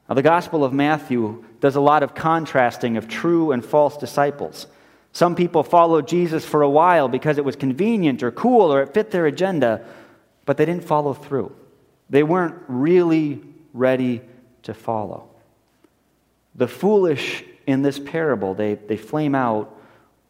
Now, 0.08 0.14
the 0.14 0.22
Gospel 0.22 0.64
of 0.64 0.72
Matthew 0.72 1.44
does 1.60 1.74
a 1.74 1.80
lot 1.80 2.02
of 2.02 2.14
contrasting 2.14 2.96
of 2.96 3.08
true 3.08 3.50
and 3.50 3.64
false 3.64 3.96
disciples. 3.96 4.68
Some 5.12 5.34
people 5.34 5.62
followed 5.62 6.06
Jesus 6.06 6.44
for 6.44 6.62
a 6.62 6.70
while 6.70 7.08
because 7.08 7.38
it 7.38 7.44
was 7.44 7.56
convenient 7.56 8.22
or 8.22 8.30
cool 8.30 8.72
or 8.72 8.82
it 8.82 8.94
fit 8.94 9.10
their 9.10 9.26
agenda, 9.26 9.84
but 10.46 10.56
they 10.56 10.64
didn't 10.64 10.84
follow 10.84 11.12
through. 11.12 11.54
They 12.08 12.22
weren't 12.22 12.54
really 12.68 13.42
ready 13.74 14.22
to 14.62 14.72
follow. 14.72 15.28
The 16.54 16.68
foolish 16.68 17.44
in 17.66 17.82
this 17.82 17.98
parable, 17.98 18.54
they, 18.54 18.74
they 18.74 18.96
flame 18.96 19.34
out 19.34 19.76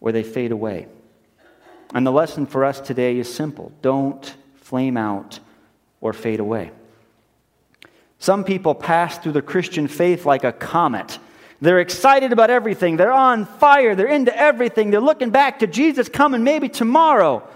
or 0.01 0.11
they 0.11 0.25
fade 0.25 0.51
away. 0.51 0.89
And 1.95 2.05
the 2.05 2.11
lesson 2.11 2.47
for 2.47 2.65
us 2.65 2.81
today 2.81 3.19
is 3.19 3.33
simple 3.33 3.71
don't 3.83 4.35
flame 4.57 4.97
out 4.97 5.39
or 6.01 6.13
fade 6.13 6.41
away. 6.41 6.73
Some 8.19 8.45
people 8.45 8.75
pass 8.75 9.19
through 9.19 9.33
the 9.33 9.43
Christian 9.43 9.87
faith 9.87 10.25
like 10.25 10.43
a 10.43 10.53
comet. 10.53 11.19
They're 11.61 11.81
excited 11.81 12.33
about 12.33 12.51
everything. 12.51 12.97
They're 12.97 13.13
on 13.13 13.47
fire. 13.47 13.95
They're 13.95 14.07
into 14.07 14.37
everything. 14.37 14.91
They're 14.91 15.01
looking 15.01 15.31
back 15.31 15.61
to 15.61 15.67
Jesus 15.67 16.09
coming 16.09 16.43
maybe 16.43 16.69
tomorrow. 16.69 17.47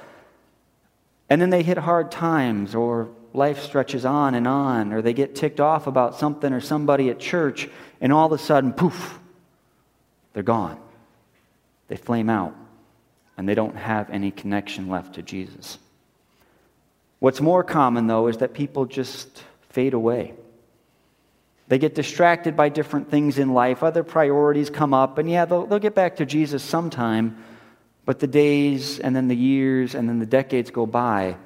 And 1.31 1.41
then 1.41 1.51
they 1.51 1.63
hit 1.63 1.79
hard 1.79 2.11
times, 2.11 2.75
or 2.75 3.09
life 3.33 3.63
stretches 3.63 4.05
on 4.05 4.35
and 4.35 4.49
on, 4.49 4.93
or 4.93 5.01
they 5.01 5.13
get 5.13 5.37
ticked 5.37 5.61
off 5.61 5.87
about 5.87 6.17
something 6.17 6.53
or 6.53 6.61
somebody 6.61 7.09
at 7.09 7.21
church, 7.21 7.69
and 8.01 8.13
all 8.13 8.27
of 8.27 8.33
a 8.33 8.43
sudden, 8.43 8.73
poof, 8.73 9.19
they're 10.33 10.43
gone. 10.43 10.79
They 11.87 11.97
flame 11.97 12.29
out, 12.29 12.55
and 13.37 13.49
they 13.49 13.55
don't 13.55 13.77
have 13.77 14.11
any 14.11 14.33
connection 14.33 14.89
left 14.89 15.15
to 15.15 15.23
Jesus. 15.23 15.79
What's 17.21 17.41
more 17.41 17.63
common, 17.63 18.09
though, 18.09 18.27
is 18.27 18.39
that 18.39 18.53
people 18.53 18.87
just 18.87 19.45
fade 19.69 19.95
away. 19.95 20.35
They 21.69 21.79
get 21.79 21.95
distracted 21.95 22.57
by 22.57 22.71
different 22.71 23.11
things 23.11 23.39
in 23.39 23.55
life. 23.55 23.85
Other 23.85 24.03
priorities 24.03 24.71
come 24.71 24.93
up, 24.93 25.19
and 25.19 25.31
yeah, 25.31 25.45
they'll, 25.45 25.67
they'll 25.67 25.79
get 25.79 25.95
back 25.95 26.17
to 26.17 26.27
Jesus 26.27 26.65
sometime, 26.65 27.37
but 28.11 28.19
the 28.19 28.27
days 28.27 28.99
and 28.99 29.15
then 29.15 29.29
the 29.29 29.37
years 29.37 29.95
and 29.95 30.09
then 30.09 30.19
the 30.19 30.27
decades 30.27 30.73
go 30.73 30.85
by, 30.85 31.37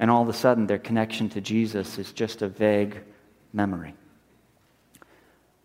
and 0.00 0.10
all 0.10 0.20
of 0.20 0.28
a 0.28 0.32
sudden 0.32 0.66
their 0.66 0.80
connection 0.80 1.28
to 1.28 1.40
Jesus 1.40 1.96
is 1.96 2.10
just 2.10 2.42
a 2.42 2.48
vague 2.48 3.00
memory. 3.52 3.94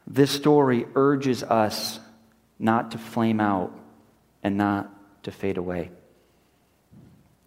This 0.06 0.30
story 0.30 0.86
urges 0.94 1.42
us 1.42 2.00
not 2.60 2.92
to 2.92 3.00
flame 3.00 3.40
out 3.40 3.76
and 4.44 4.58
not 4.58 4.92
to 5.24 5.32
fade 5.32 5.58
away. 5.58 5.90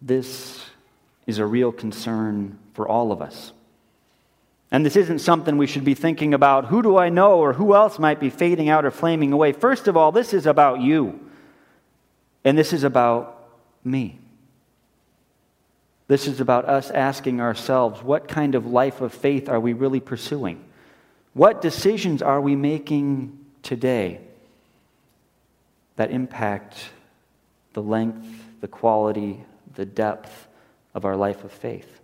This 0.01 0.65
is 1.27 1.39
a 1.39 1.45
real 1.45 1.71
concern 1.71 2.59
for 2.73 2.89
all 2.89 3.13
of 3.13 3.21
us. 3.21 3.53
And 4.69 4.85
this 4.85 4.97
isn't 4.97 5.19
something 5.19 5.57
we 5.57 5.65
should 5.65 5.85
be 5.85 5.95
thinking 5.95 6.33
about 6.33 6.65
who 6.65 6.81
do 6.81 6.97
I 6.97 7.07
know 7.07 7.39
or 7.39 7.53
who 7.53 7.73
else 7.73 7.97
might 7.99 8.19
be 8.19 8.29
fading 8.29 8.67
out 8.67 8.83
or 8.83 8.91
flaming 8.91 9.31
away. 9.31 9.53
First 9.53 9.87
of 9.87 9.95
all, 9.95 10.11
this 10.11 10.33
is 10.33 10.45
about 10.45 10.81
you. 10.81 11.21
And 12.43 12.57
this 12.57 12.73
is 12.73 12.83
about 12.83 13.49
me. 13.83 14.19
This 16.07 16.27
is 16.27 16.39
about 16.39 16.65
us 16.65 16.89
asking 16.89 17.39
ourselves 17.39 18.01
what 18.01 18.27
kind 18.27 18.55
of 18.55 18.65
life 18.65 19.01
of 19.01 19.13
faith 19.13 19.47
are 19.47 19.59
we 19.59 19.73
really 19.73 19.99
pursuing? 19.99 20.63
What 21.33 21.61
decisions 21.61 22.21
are 22.21 22.41
we 22.41 22.55
making 22.55 23.37
today 23.61 24.21
that 25.95 26.11
impact 26.11 26.77
the 27.73 27.83
length, 27.83 28.27
the 28.61 28.67
quality, 28.67 29.43
the 29.75 29.85
depth 29.85 30.47
of 30.95 31.05
our 31.05 31.15
life 31.15 31.43
of 31.43 31.51
faith? 31.51 31.99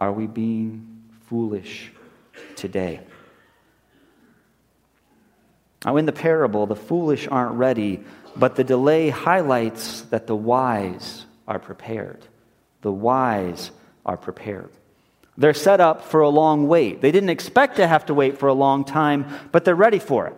Are 0.00 0.12
we 0.12 0.26
being 0.26 1.00
foolish 1.30 1.92
today. 2.56 3.00
Now, 5.84 5.96
in 5.96 6.06
the 6.06 6.12
parable, 6.12 6.66
the 6.66 6.76
foolish 6.76 7.28
aren't 7.28 7.52
ready, 7.52 8.02
but 8.36 8.56
the 8.56 8.64
delay 8.64 9.10
highlights 9.10 10.02
that 10.02 10.26
the 10.26 10.36
wise 10.36 11.26
are 11.46 11.58
prepared. 11.58 12.24
The 12.82 12.92
wise 12.92 13.70
are 14.06 14.16
prepared. 14.16 14.70
They're 15.36 15.54
set 15.54 15.80
up 15.80 16.04
for 16.04 16.20
a 16.20 16.28
long 16.28 16.68
wait. 16.68 17.00
They 17.00 17.12
didn't 17.12 17.30
expect 17.30 17.76
to 17.76 17.86
have 17.86 18.06
to 18.06 18.14
wait 18.14 18.38
for 18.38 18.48
a 18.48 18.54
long 18.54 18.84
time, 18.84 19.26
but 19.52 19.64
they're 19.64 19.74
ready 19.74 19.98
for 19.98 20.26
it. 20.26 20.34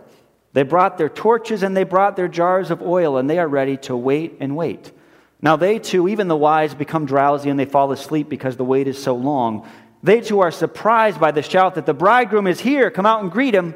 They 0.53 0.63
brought 0.63 0.99
their 0.99 1.09
torches 1.09 1.63
and 1.63 1.77
they 1.77 1.85
brought 1.85 2.17
their 2.17 2.29
jars 2.29 2.71
of 2.71 2.83
oil, 2.83 3.17
and 3.17 3.29
they 3.29 3.39
are 3.39 3.49
ready 3.49 3.77
to 3.79 3.97
wait 3.97 4.37
and 4.41 4.57
wait. 4.57 4.93
Now, 5.41 5.57
they 5.57 5.79
too, 5.79 6.09
even 6.09 6.29
the 6.29 6.37
wise, 6.37 6.75
become 6.75 7.05
drowsy 7.05 7.51
and 7.51 7.59
they 7.59 7.65
fall 7.65 7.91
asleep 7.91 8.29
because 8.29 8.57
the 8.57 8.65
wait 8.65 8.87
is 8.87 9.03
so 9.03 9.17
long. 9.17 9.67
They 10.03 10.21
too 10.21 10.41
are 10.41 10.51
surprised 10.51 11.19
by 11.19 11.33
the 11.33 11.43
shout 11.43 11.75
that 11.75 11.87
the 11.87 11.95
bridegroom 11.95 12.47
is 12.47 12.61
here, 12.61 12.91
come 12.91 13.07
out 13.07 13.23
and 13.23 13.31
greet 13.31 13.55
him. 13.55 13.75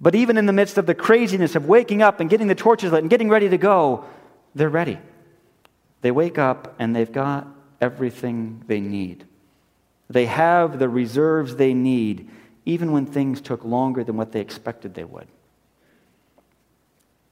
But 0.00 0.14
even 0.14 0.36
in 0.36 0.46
the 0.46 0.52
midst 0.52 0.78
of 0.78 0.86
the 0.86 0.94
craziness 0.94 1.56
of 1.56 1.66
waking 1.66 2.02
up 2.02 2.20
and 2.20 2.30
getting 2.30 2.46
the 2.46 2.54
torches 2.54 2.92
lit 2.92 3.02
and 3.02 3.10
getting 3.10 3.28
ready 3.28 3.48
to 3.48 3.58
go, 3.58 4.04
they're 4.54 4.68
ready. 4.68 4.98
They 6.02 6.10
wake 6.10 6.38
up 6.38 6.74
and 6.78 6.94
they've 6.94 7.10
got 7.10 7.48
everything 7.80 8.62
they 8.66 8.80
need. 8.80 9.24
They 10.08 10.26
have 10.26 10.78
the 10.78 10.88
reserves 10.88 11.56
they 11.56 11.74
need, 11.74 12.30
even 12.64 12.92
when 12.92 13.06
things 13.06 13.40
took 13.40 13.64
longer 13.64 14.04
than 14.04 14.16
what 14.16 14.32
they 14.32 14.40
expected 14.40 14.94
they 14.94 15.04
would. 15.04 15.26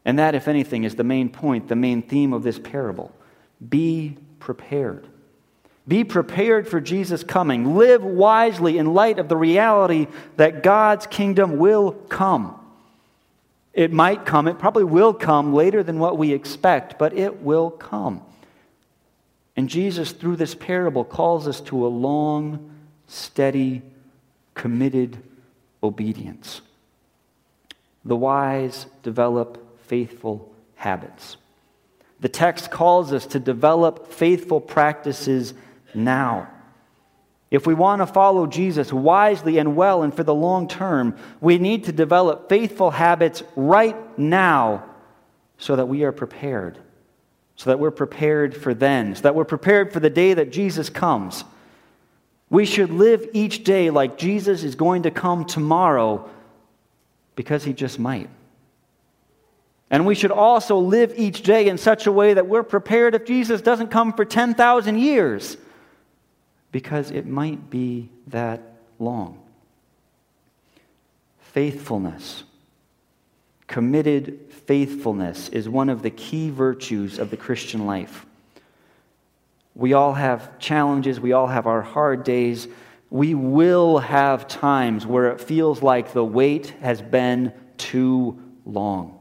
And 0.04 0.18
that, 0.18 0.34
if 0.34 0.46
anything, 0.46 0.84
is 0.84 0.94
the 0.94 1.04
main 1.04 1.28
point, 1.28 1.68
the 1.68 1.76
main 1.76 2.02
theme 2.02 2.32
of 2.32 2.42
this 2.42 2.58
parable. 2.58 3.12
Be 3.66 4.16
prepared. 4.38 5.08
Be 5.88 6.02
prepared 6.02 6.66
for 6.66 6.80
Jesus' 6.80 7.22
coming. 7.22 7.76
Live 7.76 8.04
wisely 8.04 8.78
in 8.78 8.94
light 8.94 9.18
of 9.18 9.28
the 9.28 9.36
reality 9.36 10.08
that 10.36 10.62
God's 10.62 11.06
kingdom 11.06 11.58
will 11.58 11.92
come. 11.92 12.58
It 13.72 13.92
might 13.92 14.24
come, 14.24 14.48
it 14.48 14.58
probably 14.58 14.84
will 14.84 15.12
come 15.12 15.52
later 15.52 15.82
than 15.82 15.98
what 15.98 16.16
we 16.16 16.32
expect, 16.32 16.98
but 16.98 17.12
it 17.16 17.42
will 17.42 17.70
come. 17.70 18.22
And 19.54 19.68
Jesus, 19.68 20.12
through 20.12 20.36
this 20.36 20.54
parable, 20.54 21.04
calls 21.04 21.46
us 21.46 21.60
to 21.62 21.86
a 21.86 21.88
long, 21.88 22.70
steady, 23.06 23.82
committed 24.54 25.18
obedience. 25.82 26.62
The 28.04 28.16
wise 28.16 28.86
develop 29.02 29.80
faithful 29.86 30.52
habits. 30.76 31.36
The 32.20 32.28
text 32.28 32.70
calls 32.70 33.12
us 33.12 33.26
to 33.26 33.38
develop 33.38 34.10
faithful 34.10 34.60
practices 34.60 35.54
now. 35.96 36.48
If 37.50 37.66
we 37.66 37.74
want 37.74 38.02
to 38.02 38.06
follow 38.06 38.46
Jesus 38.46 38.92
wisely 38.92 39.58
and 39.58 39.76
well 39.76 40.02
and 40.02 40.14
for 40.14 40.24
the 40.24 40.34
long 40.34 40.66
term, 40.66 41.16
we 41.40 41.58
need 41.58 41.84
to 41.84 41.92
develop 41.92 42.48
faithful 42.48 42.90
habits 42.90 43.42
right 43.54 43.96
now 44.18 44.84
so 45.58 45.76
that 45.76 45.86
we 45.86 46.02
are 46.02 46.12
prepared. 46.12 46.78
So 47.54 47.70
that 47.70 47.78
we're 47.78 47.92
prepared 47.92 48.54
for 48.54 48.74
then, 48.74 49.14
so 49.14 49.22
that 49.22 49.34
we're 49.34 49.44
prepared 49.44 49.92
for 49.92 50.00
the 50.00 50.10
day 50.10 50.34
that 50.34 50.52
Jesus 50.52 50.90
comes. 50.90 51.44
We 52.50 52.66
should 52.66 52.90
live 52.90 53.26
each 53.32 53.64
day 53.64 53.90
like 53.90 54.18
Jesus 54.18 54.62
is 54.62 54.74
going 54.74 55.04
to 55.04 55.10
come 55.10 55.46
tomorrow 55.46 56.28
because 57.34 57.64
he 57.64 57.72
just 57.72 57.98
might. 57.98 58.28
And 59.90 60.04
we 60.04 60.14
should 60.14 60.32
also 60.32 60.78
live 60.78 61.14
each 61.16 61.42
day 61.42 61.68
in 61.68 61.78
such 61.78 62.06
a 62.06 62.12
way 62.12 62.34
that 62.34 62.46
we're 62.46 62.62
prepared 62.62 63.14
if 63.14 63.24
Jesus 63.24 63.62
doesn't 63.62 63.88
come 63.88 64.12
for 64.12 64.24
10,000 64.24 64.98
years 64.98 65.56
because 66.72 67.10
it 67.10 67.26
might 67.26 67.70
be 67.70 68.08
that 68.28 68.60
long. 68.98 69.40
Faithfulness, 71.38 72.44
committed 73.66 74.40
faithfulness, 74.50 75.48
is 75.50 75.68
one 75.68 75.88
of 75.88 76.02
the 76.02 76.10
key 76.10 76.50
virtues 76.50 77.18
of 77.18 77.30
the 77.30 77.36
Christian 77.36 77.86
life. 77.86 78.26
We 79.74 79.92
all 79.92 80.14
have 80.14 80.58
challenges, 80.58 81.20
we 81.20 81.32
all 81.32 81.46
have 81.46 81.66
our 81.66 81.82
hard 81.82 82.24
days. 82.24 82.68
We 83.08 83.34
will 83.34 83.98
have 83.98 84.48
times 84.48 85.06
where 85.06 85.30
it 85.30 85.40
feels 85.40 85.80
like 85.80 86.12
the 86.12 86.24
wait 86.24 86.70
has 86.80 87.00
been 87.00 87.52
too 87.78 88.42
long. 88.64 89.20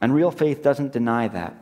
And 0.00 0.14
real 0.14 0.30
faith 0.30 0.62
doesn't 0.62 0.92
deny 0.92 1.28
that. 1.28 1.54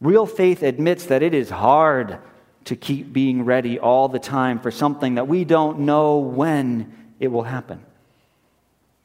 Real 0.00 0.26
faith 0.26 0.62
admits 0.62 1.06
that 1.06 1.22
it 1.22 1.34
is 1.34 1.50
hard 1.50 2.18
to 2.64 2.76
keep 2.76 3.12
being 3.12 3.44
ready 3.44 3.78
all 3.78 4.08
the 4.08 4.18
time 4.18 4.58
for 4.58 4.70
something 4.70 5.16
that 5.16 5.28
we 5.28 5.44
don't 5.44 5.80
know 5.80 6.18
when 6.18 6.92
it 7.18 7.28
will 7.28 7.42
happen. 7.42 7.84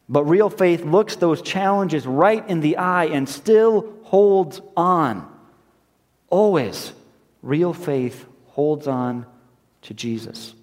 But 0.08 0.24
real 0.26 0.50
faith 0.50 0.86
looks 0.86 1.16
those 1.16 1.42
challenges 1.42 2.06
right 2.06 2.48
in 2.48 2.62
the 2.62 2.78
eye 2.78 3.06
and 3.06 3.28
still 3.28 3.94
holds 4.04 4.62
on. 4.78 5.28
Always, 6.30 6.94
real 7.42 7.74
faith 7.74 8.26
holds 8.48 8.88
on 8.88 9.26
to 9.84 9.94
Jesus. 9.94 10.54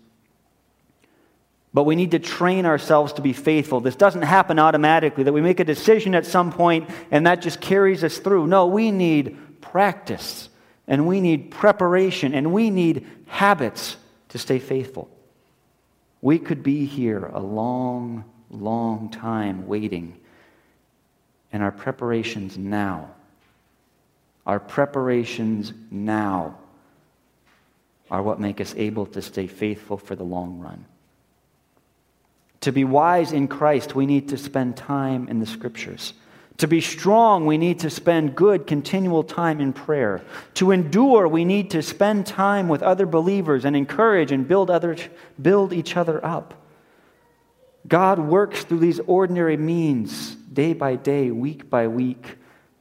But 1.75 1.85
we 1.85 1.97
need 1.97 2.11
to 2.11 2.19
train 2.19 2.67
ourselves 2.67 3.15
to 3.15 3.23
be 3.23 3.33
faithful. 3.33 3.81
This 3.81 3.97
doesn't 3.97 4.23
happen 4.23 4.59
automatically, 4.59 5.25
that 5.25 5.33
we 5.33 5.41
make 5.41 5.59
a 5.59 5.65
decision 5.65 6.15
at 6.15 6.27
some 6.27 6.53
point 6.53 6.89
and 7.11 7.27
that 7.27 7.41
just 7.43 7.61
carries 7.61 8.05
us 8.05 8.19
through. 8.19 8.47
No, 8.47 8.67
we 8.67 8.91
need 8.91 9.39
practice. 9.63 10.51
and 10.89 11.07
we 11.07 11.21
need 11.21 11.51
preparation, 11.51 12.35
and 12.35 12.53
we 12.53 12.69
need 12.69 13.07
habits 13.27 13.97
to 14.29 14.39
stay 14.39 14.59
faithful. 14.59 15.09
We 16.21 16.39
could 16.39 16.63
be 16.63 16.87
here 16.87 17.25
a 17.27 17.41
long, 17.41 18.25
long 18.51 19.09
time 19.11 19.67
waiting, 19.67 20.19
and 21.53 21.63
our 21.63 21.73
preparations 21.73 22.59
now, 22.59 23.11
our 24.45 24.59
preparations 24.59 25.73
now 25.91 26.59
are 28.11 28.23
what 28.23 28.41
make 28.41 28.61
us 28.61 28.75
able 28.77 29.07
to 29.07 29.23
stay 29.23 29.47
faithful 29.47 29.97
for 29.97 30.17
the 30.17 30.25
long 30.25 30.59
run. 30.59 30.85
To 32.63 32.73
be 32.73 32.85
wise 32.85 33.33
in 33.33 33.49
Christ, 33.49 33.95
we 33.95 34.05
need 34.05 34.29
to 34.29 34.37
spend 34.37 34.77
time 34.77 35.29
in 35.29 35.41
the 35.41 35.47
scriptures. 35.47 36.13
To 36.59 36.69
be 36.69 36.81
strong, 36.81 37.47
we 37.47 37.59
need 37.59 37.81
to 37.81 37.91
spend 37.91 38.37
good, 38.37 38.67
continual 38.67 39.25
time 39.25 39.61
in 39.61 39.73
prayer. 39.73 40.23
To 40.55 40.71
endure, 40.71 41.27
we 41.27 41.45
need 41.45 41.71
to 41.71 41.83
spend 41.83 42.27
time 42.27 42.69
with 42.69 42.83
other 42.83 43.07
believers 43.07 43.65
and 43.65 43.75
encourage 43.75 44.33
and 44.33 44.47
build, 44.47 44.71
other, 44.71 44.97
build 45.41 45.73
each 45.73 45.97
other 45.97 46.25
up. 46.25 46.55
God 47.89 48.19
works 48.19 48.65
through 48.65 48.79
these 48.79 49.01
ordinary 49.01 49.57
means, 49.57 50.35
day 50.35 50.73
by 50.73 50.97
day, 50.97 51.31
week 51.31 51.69
by 51.69 51.89
week, 51.89 52.37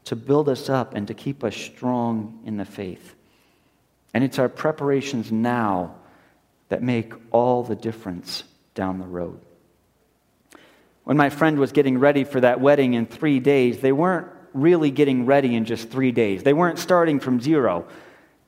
to 0.06 0.16
build 0.16 0.50
us 0.50 0.70
up 0.70 0.94
and 0.94 1.08
to 1.08 1.13
keep 1.13 1.44
us 1.44 1.56
strong 1.56 2.42
in 2.46 2.58
the 2.58 2.66
faith. 2.66 3.16
And 4.13 4.24
it's 4.24 4.40
our 4.40 4.50
preparations 4.50 5.32
now 5.32 5.96
that 6.70 6.84
make 6.84 7.13
all 7.32 7.63
the 7.63 7.75
difference 7.75 8.44
down 8.75 9.00
the 9.00 9.08
road. 9.08 9.40
When 11.03 11.17
my 11.17 11.29
friend 11.29 11.58
was 11.58 11.72
getting 11.72 11.98
ready 11.98 12.24
for 12.24 12.39
that 12.41 12.62
wedding 12.62 12.93
in 12.93 13.05
three 13.05 13.39
days, 13.39 13.79
they 13.79 13.91
weren't 13.91 14.27
really 14.53 14.91
getting 14.91 15.25
ready 15.25 15.55
in 15.55 15.65
just 15.65 15.89
three 15.89 16.12
days. 16.12 16.43
They 16.43 16.53
weren't 16.53 16.79
starting 16.79 17.20
from 17.20 17.39
zero. 17.39 17.88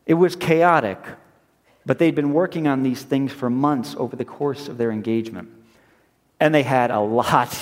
It 0.05 0.15
was 0.15 0.35
chaotic, 0.35 0.99
but 1.85 1.97
they'd 1.97 2.15
been 2.15 2.33
working 2.33 2.67
on 2.67 2.83
these 2.83 3.01
things 3.01 3.31
for 3.31 3.49
months 3.49 3.95
over 3.97 4.15
the 4.15 4.25
course 4.25 4.67
of 4.67 4.77
their 4.77 4.91
engagement. 4.91 5.49
And 6.39 6.53
they 6.53 6.63
had 6.63 6.91
a 6.91 6.99
lot, 6.99 7.57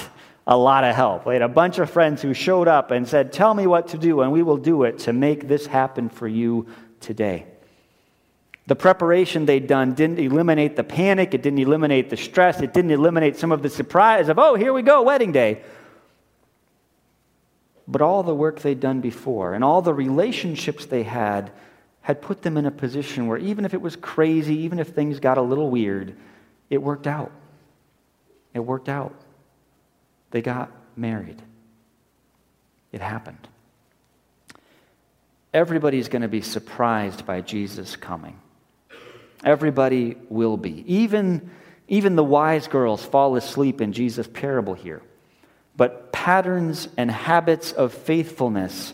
a 0.47 0.57
lot 0.57 0.83
of 0.83 0.95
help. 0.95 1.25
They 1.25 1.33
had 1.33 1.41
a 1.41 1.47
bunch 1.47 1.77
of 1.77 1.89
friends 1.89 2.21
who 2.21 2.33
showed 2.33 2.67
up 2.67 2.91
and 2.91 3.07
said, 3.07 3.31
Tell 3.31 3.53
me 3.53 3.67
what 3.67 3.89
to 3.89 3.97
do, 3.97 4.21
and 4.21 4.31
we 4.31 4.43
will 4.43 4.57
do 4.57 4.83
it 4.83 4.99
to 4.99 5.13
make 5.13 5.47
this 5.47 5.67
happen 5.67 6.09
for 6.09 6.27
you 6.27 6.67
today. 6.99 7.45
The 8.71 8.75
preparation 8.77 9.45
they'd 9.45 9.67
done 9.67 9.95
didn't 9.95 10.19
eliminate 10.19 10.77
the 10.77 10.83
panic, 10.85 11.33
it 11.33 11.43
didn't 11.43 11.59
eliminate 11.59 12.09
the 12.09 12.15
stress, 12.15 12.61
it 12.61 12.73
didn't 12.73 12.91
eliminate 12.91 13.35
some 13.35 13.51
of 13.51 13.61
the 13.61 13.69
surprise 13.69 14.29
of, 14.29 14.39
oh, 14.39 14.55
here 14.55 14.71
we 14.71 14.81
go, 14.81 15.01
wedding 15.01 15.33
day. 15.33 15.61
But 17.85 18.01
all 18.01 18.23
the 18.23 18.33
work 18.33 18.61
they'd 18.61 18.79
done 18.79 19.01
before 19.01 19.55
and 19.55 19.61
all 19.61 19.81
the 19.81 19.93
relationships 19.93 20.85
they 20.85 21.03
had 21.03 21.51
had 21.99 22.21
put 22.21 22.43
them 22.43 22.55
in 22.55 22.65
a 22.65 22.71
position 22.71 23.27
where 23.27 23.37
even 23.39 23.65
if 23.65 23.73
it 23.73 23.81
was 23.81 23.97
crazy, 23.97 24.59
even 24.59 24.79
if 24.79 24.87
things 24.87 25.19
got 25.19 25.37
a 25.37 25.41
little 25.41 25.69
weird, 25.69 26.15
it 26.69 26.81
worked 26.81 27.07
out. 27.07 27.33
It 28.53 28.61
worked 28.61 28.87
out. 28.87 29.13
They 30.29 30.41
got 30.41 30.71
married. 30.95 31.41
It 32.93 33.01
happened. 33.01 33.49
Everybody's 35.53 36.07
going 36.07 36.21
to 36.21 36.29
be 36.29 36.39
surprised 36.39 37.25
by 37.25 37.41
Jesus 37.41 37.97
coming. 37.97 38.39
Everybody 39.43 40.17
will 40.29 40.57
be. 40.57 40.83
Even, 40.87 41.49
even 41.87 42.15
the 42.15 42.23
wise 42.23 42.67
girls 42.67 43.03
fall 43.03 43.35
asleep 43.35 43.81
in 43.81 43.93
Jesus' 43.93 44.27
parable 44.27 44.73
here. 44.73 45.01
But 45.75 46.11
patterns 46.11 46.87
and 46.97 47.09
habits 47.09 47.71
of 47.71 47.93
faithfulness 47.93 48.93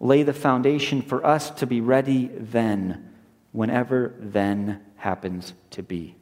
lay 0.00 0.22
the 0.22 0.32
foundation 0.32 1.02
for 1.02 1.24
us 1.24 1.50
to 1.50 1.66
be 1.66 1.80
ready 1.80 2.26
then, 2.32 3.12
whenever 3.52 4.14
then 4.18 4.80
happens 4.96 5.52
to 5.70 5.82
be. 5.82 6.16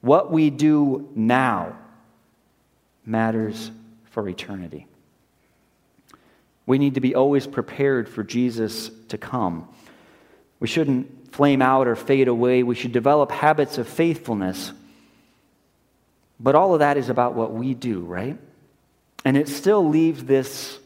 What 0.00 0.30
we 0.30 0.50
do 0.50 1.08
now 1.14 1.78
matters 3.06 3.70
for 4.10 4.28
eternity. 4.28 4.86
We 6.66 6.78
need 6.78 6.94
to 6.94 7.00
be 7.00 7.14
always 7.14 7.46
prepared 7.46 8.08
for 8.08 8.22
Jesus 8.22 8.90
to 9.08 9.18
come. 9.18 9.68
We 10.62 10.68
shouldn't 10.68 11.34
flame 11.34 11.60
out 11.60 11.88
or 11.88 11.96
fade 11.96 12.28
away. 12.28 12.62
We 12.62 12.76
should 12.76 12.92
develop 12.92 13.32
habits 13.32 13.78
of 13.78 13.88
faithfulness. 13.88 14.70
But 16.38 16.54
all 16.54 16.72
of 16.72 16.78
that 16.78 16.96
is 16.96 17.08
about 17.08 17.34
what 17.34 17.52
we 17.52 17.74
do, 17.74 18.02
right? 18.02 18.38
And 19.24 19.36
it 19.36 19.48
still 19.48 19.88
leaves 19.88 20.22
this, 20.22 20.78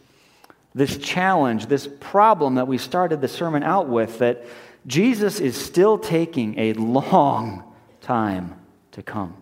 this 0.74 0.96
challenge, 0.96 1.66
this 1.66 1.86
problem 2.00 2.54
that 2.54 2.66
we 2.66 2.78
started 2.78 3.20
the 3.20 3.28
sermon 3.28 3.62
out 3.62 3.86
with 3.86 4.20
that 4.20 4.46
Jesus 4.86 5.40
is 5.40 5.62
still 5.62 5.98
taking 5.98 6.58
a 6.58 6.72
long 6.72 7.62
time 8.00 8.54
to 8.92 9.02
come. 9.02 9.36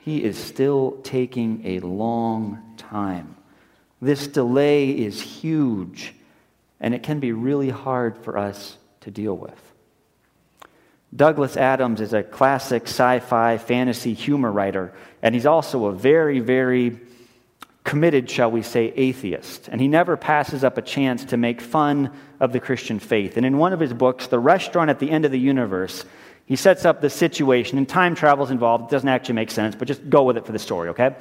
He 0.00 0.24
is 0.24 0.36
still 0.36 0.98
taking 1.04 1.64
a 1.64 1.78
long 1.78 2.74
time. 2.76 3.36
This 4.02 4.26
delay 4.26 4.90
is 4.90 5.20
huge, 5.20 6.16
and 6.80 6.94
it 6.94 7.04
can 7.04 7.20
be 7.20 7.30
really 7.30 7.70
hard 7.70 8.18
for 8.24 8.36
us 8.36 8.76
to 9.00 9.10
deal 9.10 9.36
with. 9.36 9.60
Douglas 11.14 11.56
Adams 11.56 12.00
is 12.00 12.12
a 12.12 12.22
classic 12.22 12.84
sci 12.84 13.18
fi 13.20 13.58
fantasy 13.58 14.14
humor 14.14 14.52
writer, 14.52 14.92
and 15.22 15.34
he's 15.34 15.46
also 15.46 15.86
a 15.86 15.92
very, 15.92 16.38
very 16.38 17.00
committed, 17.82 18.30
shall 18.30 18.50
we 18.50 18.62
say, 18.62 18.92
atheist. 18.94 19.68
And 19.68 19.80
he 19.80 19.88
never 19.88 20.16
passes 20.16 20.62
up 20.62 20.78
a 20.78 20.82
chance 20.82 21.24
to 21.26 21.36
make 21.36 21.60
fun 21.60 22.12
of 22.38 22.52
the 22.52 22.60
Christian 22.60 22.98
faith. 22.98 23.36
And 23.36 23.44
in 23.44 23.58
one 23.58 23.72
of 23.72 23.80
his 23.80 23.92
books, 23.92 24.28
The 24.28 24.38
Restaurant 24.38 24.90
at 24.90 24.98
the 24.98 25.10
End 25.10 25.24
of 25.24 25.32
the 25.32 25.40
Universe, 25.40 26.04
he 26.46 26.56
sets 26.56 26.84
up 26.84 27.00
the 27.00 27.10
situation, 27.10 27.78
and 27.78 27.88
time 27.88 28.14
travel's 28.14 28.50
involved. 28.50 28.84
It 28.84 28.90
doesn't 28.94 29.08
actually 29.08 29.36
make 29.36 29.50
sense, 29.50 29.74
but 29.74 29.88
just 29.88 30.08
go 30.08 30.24
with 30.24 30.36
it 30.36 30.46
for 30.46 30.52
the 30.52 30.58
story, 30.58 30.90
okay? 30.90 31.16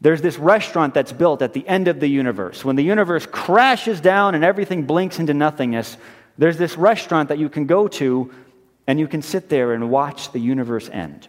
There's 0.00 0.20
this 0.20 0.38
restaurant 0.38 0.92
that's 0.92 1.12
built 1.12 1.40
at 1.40 1.54
the 1.54 1.66
end 1.66 1.88
of 1.88 1.98
the 1.98 2.08
universe. 2.08 2.64
When 2.64 2.76
the 2.76 2.84
universe 2.84 3.26
crashes 3.26 4.00
down 4.00 4.34
and 4.34 4.44
everything 4.44 4.84
blinks 4.84 5.18
into 5.18 5.34
nothingness, 5.34 5.96
there's 6.38 6.58
this 6.58 6.76
restaurant 6.76 7.28
that 7.28 7.38
you 7.38 7.48
can 7.48 7.66
go 7.66 7.88
to 7.88 8.32
and 8.86 8.98
you 8.98 9.08
can 9.08 9.22
sit 9.22 9.48
there 9.48 9.72
and 9.72 9.90
watch 9.90 10.32
the 10.32 10.40
universe 10.40 10.88
end. 10.90 11.28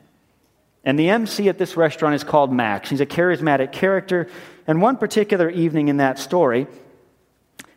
And 0.83 0.99
the 0.99 1.09
MC 1.09 1.49
at 1.49 1.57
this 1.57 1.75
restaurant 1.75 2.15
is 2.15 2.23
called 2.23 2.53
Max. 2.53 2.89
He's 2.89 3.01
a 3.01 3.05
charismatic 3.05 3.71
character. 3.71 4.27
And 4.67 4.81
one 4.81 4.97
particular 4.97 5.49
evening 5.49 5.87
in 5.87 5.97
that 5.97 6.19
story, 6.19 6.67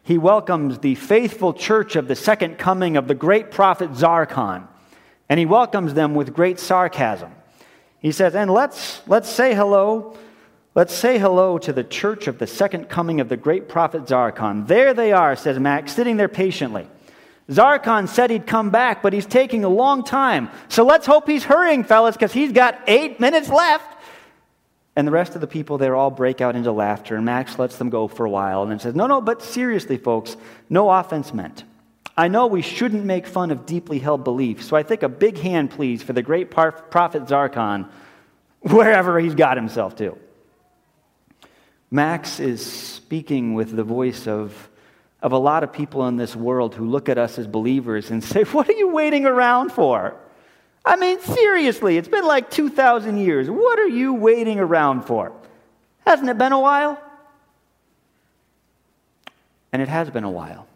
he 0.03 0.19
welcomes 0.19 0.79
the 0.79 0.95
faithful 0.95 1.55
church 1.55 1.97
of 1.97 2.09
the 2.09 2.17
second 2.17 2.59
coming 2.59 2.97
of 2.97 3.09
the 3.09 3.15
great 3.15 3.51
prophet 3.51 3.93
Zarquon. 3.93 4.67
And 5.29 5.39
he 5.39 5.47
welcomes 5.47 5.95
them 5.95 6.15
with 6.15 6.35
great 6.35 6.59
sarcasm. 6.59 7.33
He 7.99 8.13
says, 8.13 8.35
And 8.35 8.51
let's, 8.51 9.07
let's 9.07 9.29
say 9.29 9.55
hello. 9.55 10.17
Let's 10.75 10.95
say 10.95 11.19
hello 11.19 11.59
to 11.59 11.73
the 11.73 11.83
church 11.83 12.29
of 12.29 12.39
the 12.39 12.47
second 12.47 12.89
coming 12.89 13.21
of 13.21 13.29
the 13.29 13.37
great 13.37 13.69
prophet 13.69 14.05
Zarquon. 14.05 14.67
There 14.67 14.95
they 14.95 15.13
are, 15.13 15.35
says 15.35 15.59
Max, 15.59 15.93
sitting 15.93 16.17
there 16.17 16.29
patiently. 16.29 16.89
Zarquon 17.51 18.09
said 18.09 18.31
he'd 18.31 18.47
come 18.47 18.71
back, 18.71 19.03
but 19.03 19.13
he's 19.13 19.27
taking 19.27 19.65
a 19.65 19.69
long 19.69 20.05
time. 20.05 20.51
So 20.69 20.85
let's 20.85 21.07
hope 21.07 21.27
he's 21.27 21.45
hurrying, 21.45 21.83
fellas, 21.83 22.15
because 22.15 22.33
he's 22.33 22.53
got 22.53 22.79
eight 22.87 23.21
minutes 23.21 23.49
left. 23.49 23.97
And 24.95 25.07
the 25.07 25.13
rest 25.13 25.35
of 25.35 25.41
the 25.41 25.47
people 25.47 25.79
there 25.79 25.95
all 25.95 26.11
break 26.11 26.41
out 26.41 26.57
into 26.57 26.73
laughter, 26.73 27.17
and 27.17 27.25
Max 27.25 27.59
lets 27.59 27.77
them 27.77 27.89
go 27.89 28.09
for 28.09 28.27
a 28.27 28.31
while 28.31 28.63
and 28.63 28.71
then 28.71 28.81
says, 28.81 28.95
No, 28.95 29.07
no, 29.07 29.21
but 29.21 29.43
seriously, 29.43 29.97
folks, 29.97 30.37
no 30.69 30.91
offense 30.91 31.33
meant. 31.33 31.65
I 32.17 32.27
know 32.27 32.49
we 32.49 32.63
shouldn't 32.63 33.05
make 33.05 33.29
fun 33.29 33.53
of 33.53 33.65
deeply 33.65 34.01
held 34.01 34.25
beliefs, 34.25 34.67
so 34.67 34.77
I 34.77 34.83
think 34.83 35.05
a 35.05 35.09
big 35.09 35.39
hand, 35.39 35.71
please, 35.71 36.03
for 36.03 36.13
the 36.13 36.23
great 36.23 36.51
prophet 36.51 37.27
Zarquon, 37.27 37.89
wherever 38.61 39.21
he's 39.21 39.37
got 39.37 39.57
himself 39.57 39.95
to. 39.97 40.19
Max 41.93 42.41
is 42.41 42.67
speaking 42.67 43.55
with 43.55 43.75
the 43.75 43.85
voice 43.85 44.27
of 44.27 44.69
of 45.21 45.33
a 45.33 45.39
lot 45.39 45.65
of 45.65 45.73
people 45.73 46.07
in 46.07 46.17
this 46.17 46.37
world 46.37 46.75
who 46.75 46.87
look 46.87 47.09
at 47.09 47.19
us 47.19 47.39
as 47.39 47.47
believers 47.47 48.11
and 48.11 48.23
say, 48.23 48.45
What 48.53 48.69
are 48.69 48.75
you 48.75 48.89
waiting 48.89 49.25
around 49.25 49.73
for? 49.73 50.17
I 50.85 50.97
mean, 50.97 51.21
seriously, 51.21 51.99
it's 51.99 52.09
been 52.09 52.25
like 52.25 52.51
2,000 52.51 53.19
years. 53.19 53.51
What 53.51 53.79
are 53.79 53.89
you 53.89 54.15
waiting 54.15 54.59
around 54.59 55.03
for? 55.03 55.33
Hasn't 56.07 56.31
it 56.31 56.39
been 56.39 56.53
a 56.53 56.61
while? 56.61 57.03
And 59.73 59.83
it 59.83 59.89
has 59.89 60.09
been 60.09 60.25
a 60.25 60.31
while. 60.31 60.67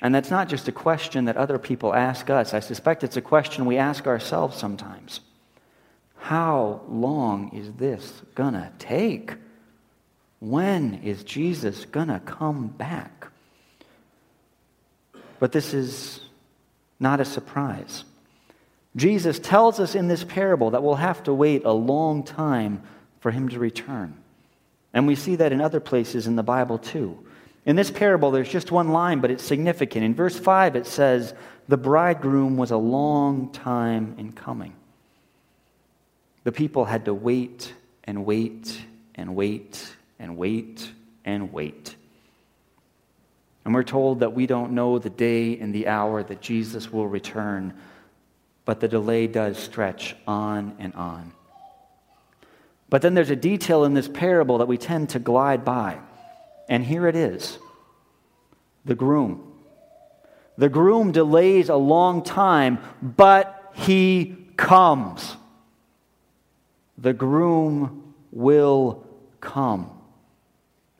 And 0.00 0.14
that's 0.14 0.30
not 0.30 0.48
just 0.48 0.68
a 0.68 0.72
question 0.72 1.24
that 1.24 1.36
other 1.36 1.58
people 1.58 1.92
ask 1.92 2.30
us. 2.30 2.54
I 2.54 2.60
suspect 2.60 3.02
it's 3.02 3.16
a 3.16 3.20
question 3.20 3.66
we 3.66 3.78
ask 3.78 4.06
ourselves 4.06 4.56
sometimes. 4.56 5.20
How 6.18 6.82
long 6.88 7.50
is 7.52 7.72
this 7.72 8.22
to 8.36 8.72
take? 8.78 9.34
When 10.40 11.00
is 11.02 11.24
Jesus 11.24 11.84
going 11.84 12.08
to 12.08 12.20
come 12.20 12.68
back? 12.68 13.28
But 15.38 15.52
this 15.52 15.74
is 15.74 16.20
not 17.00 17.20
a 17.20 17.24
surprise. 17.24 18.04
Jesus 18.96 19.38
tells 19.38 19.78
us 19.80 19.94
in 19.94 20.08
this 20.08 20.24
parable 20.24 20.70
that 20.70 20.82
we'll 20.82 20.96
have 20.96 21.22
to 21.24 21.34
wait 21.34 21.64
a 21.64 21.72
long 21.72 22.24
time 22.24 22.82
for 23.20 23.30
him 23.30 23.48
to 23.48 23.58
return. 23.58 24.16
And 24.92 25.06
we 25.06 25.14
see 25.14 25.36
that 25.36 25.52
in 25.52 25.60
other 25.60 25.80
places 25.80 26.26
in 26.26 26.36
the 26.36 26.42
Bible 26.42 26.78
too. 26.78 27.18
In 27.66 27.76
this 27.76 27.90
parable, 27.90 28.30
there's 28.30 28.48
just 28.48 28.72
one 28.72 28.88
line, 28.88 29.20
but 29.20 29.30
it's 29.30 29.44
significant. 29.44 30.04
In 30.04 30.14
verse 30.14 30.38
5, 30.38 30.74
it 30.74 30.86
says, 30.86 31.34
The 31.68 31.76
bridegroom 31.76 32.56
was 32.56 32.70
a 32.70 32.76
long 32.76 33.52
time 33.52 34.14
in 34.16 34.32
coming. 34.32 34.74
The 36.44 36.52
people 36.52 36.86
had 36.86 37.04
to 37.04 37.14
wait 37.14 37.74
and 38.04 38.24
wait 38.24 38.80
and 39.14 39.36
wait 39.36 39.96
and 40.18 40.36
wait 40.36 40.90
and 41.24 41.52
wait. 41.52 41.96
And 43.64 43.74
we're 43.74 43.82
told 43.82 44.20
that 44.20 44.32
we 44.32 44.46
don't 44.46 44.72
know 44.72 44.98
the 44.98 45.10
day 45.10 45.58
and 45.58 45.74
the 45.74 45.88
hour 45.88 46.22
that 46.22 46.40
Jesus 46.40 46.90
will 46.90 47.06
return, 47.06 47.74
but 48.64 48.80
the 48.80 48.88
delay 48.88 49.26
does 49.26 49.58
stretch 49.58 50.16
on 50.26 50.74
and 50.78 50.94
on. 50.94 51.32
But 52.88 53.02
then 53.02 53.14
there's 53.14 53.30
a 53.30 53.36
detail 53.36 53.84
in 53.84 53.94
this 53.94 54.08
parable 54.08 54.58
that 54.58 54.68
we 54.68 54.78
tend 54.78 55.10
to 55.10 55.18
glide 55.18 55.64
by. 55.64 55.98
And 56.68 56.84
here 56.84 57.06
it 57.06 57.16
is 57.16 57.58
the 58.84 58.94
groom. 58.94 59.52
The 60.56 60.68
groom 60.68 61.12
delays 61.12 61.68
a 61.68 61.76
long 61.76 62.22
time, 62.22 62.78
but 63.02 63.72
he 63.74 64.36
comes. 64.56 65.36
The 66.96 67.12
groom 67.12 68.14
will 68.32 69.06
come. 69.40 69.97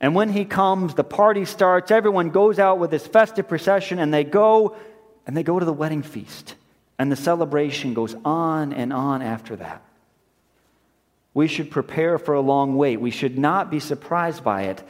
And 0.01 0.15
when 0.15 0.31
he 0.31 0.45
comes, 0.45 0.95
the 0.95 1.05
party 1.05 1.45
starts. 1.45 1.91
Everyone 1.91 2.31
goes 2.31 2.59
out 2.59 2.79
with 2.79 2.91
this 2.91 3.07
festive 3.07 3.49
procession 3.49 3.99
and 3.99 4.15
they 4.15 4.25
go 4.25 4.77
and 5.27 5.37
they 5.37 5.43
go 5.43 5.59
to 5.59 5.65
the 5.65 5.73
wedding 5.73 6.03
feast. 6.03 6.55
And 6.99 7.13
the 7.13 7.17
celebration 7.17 7.95
goes 7.95 8.15
on 8.25 8.73
and 8.73 8.93
on 8.93 9.23
after 9.23 9.57
that. 9.57 9.83
We 11.35 11.47
should 11.47 11.71
prepare 11.71 12.19
for 12.19 12.35
a 12.35 12.41
long 12.41 12.77
wait. 12.77 13.01
We 13.01 13.11
should 13.11 13.39
not 13.39 13.71
be 13.71 13.79
surprised 13.79 14.43
by 14.43 14.63
it. 14.63 14.83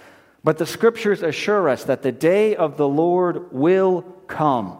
But 0.44 0.58
the 0.58 0.66
scriptures 0.66 1.22
assure 1.22 1.68
us 1.68 1.84
that 1.84 2.02
the 2.02 2.12
day 2.12 2.56
of 2.56 2.76
the 2.76 2.88
Lord 2.88 3.52
will 3.52 4.02
come. 4.28 4.78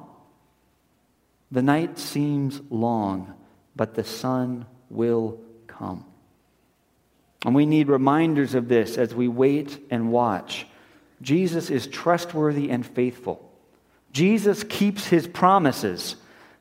The 1.51 1.63
night 1.63 1.99
seems 1.99 2.61
long, 2.71 3.35
but 3.75 3.95
the 3.95 4.05
sun 4.05 4.67
will 4.89 5.41
come. 5.67 6.05
And 7.45 7.55
we 7.55 7.67
need 7.67 7.89
reminders 7.89 8.55
of 8.55 8.69
this 8.69 8.99
as 8.99 9.15
we 9.15 9.29
wait 9.29 9.79
and 9.91 10.11
watch. 10.11 10.67
Jesus 11.23 11.71
is 11.71 11.87
trustworthy 11.87 12.71
and 12.71 12.85
faithful. 12.85 13.51
Jesus 14.13 14.65
keeps 14.65 15.07
his 15.07 15.27
promises. 15.27 16.17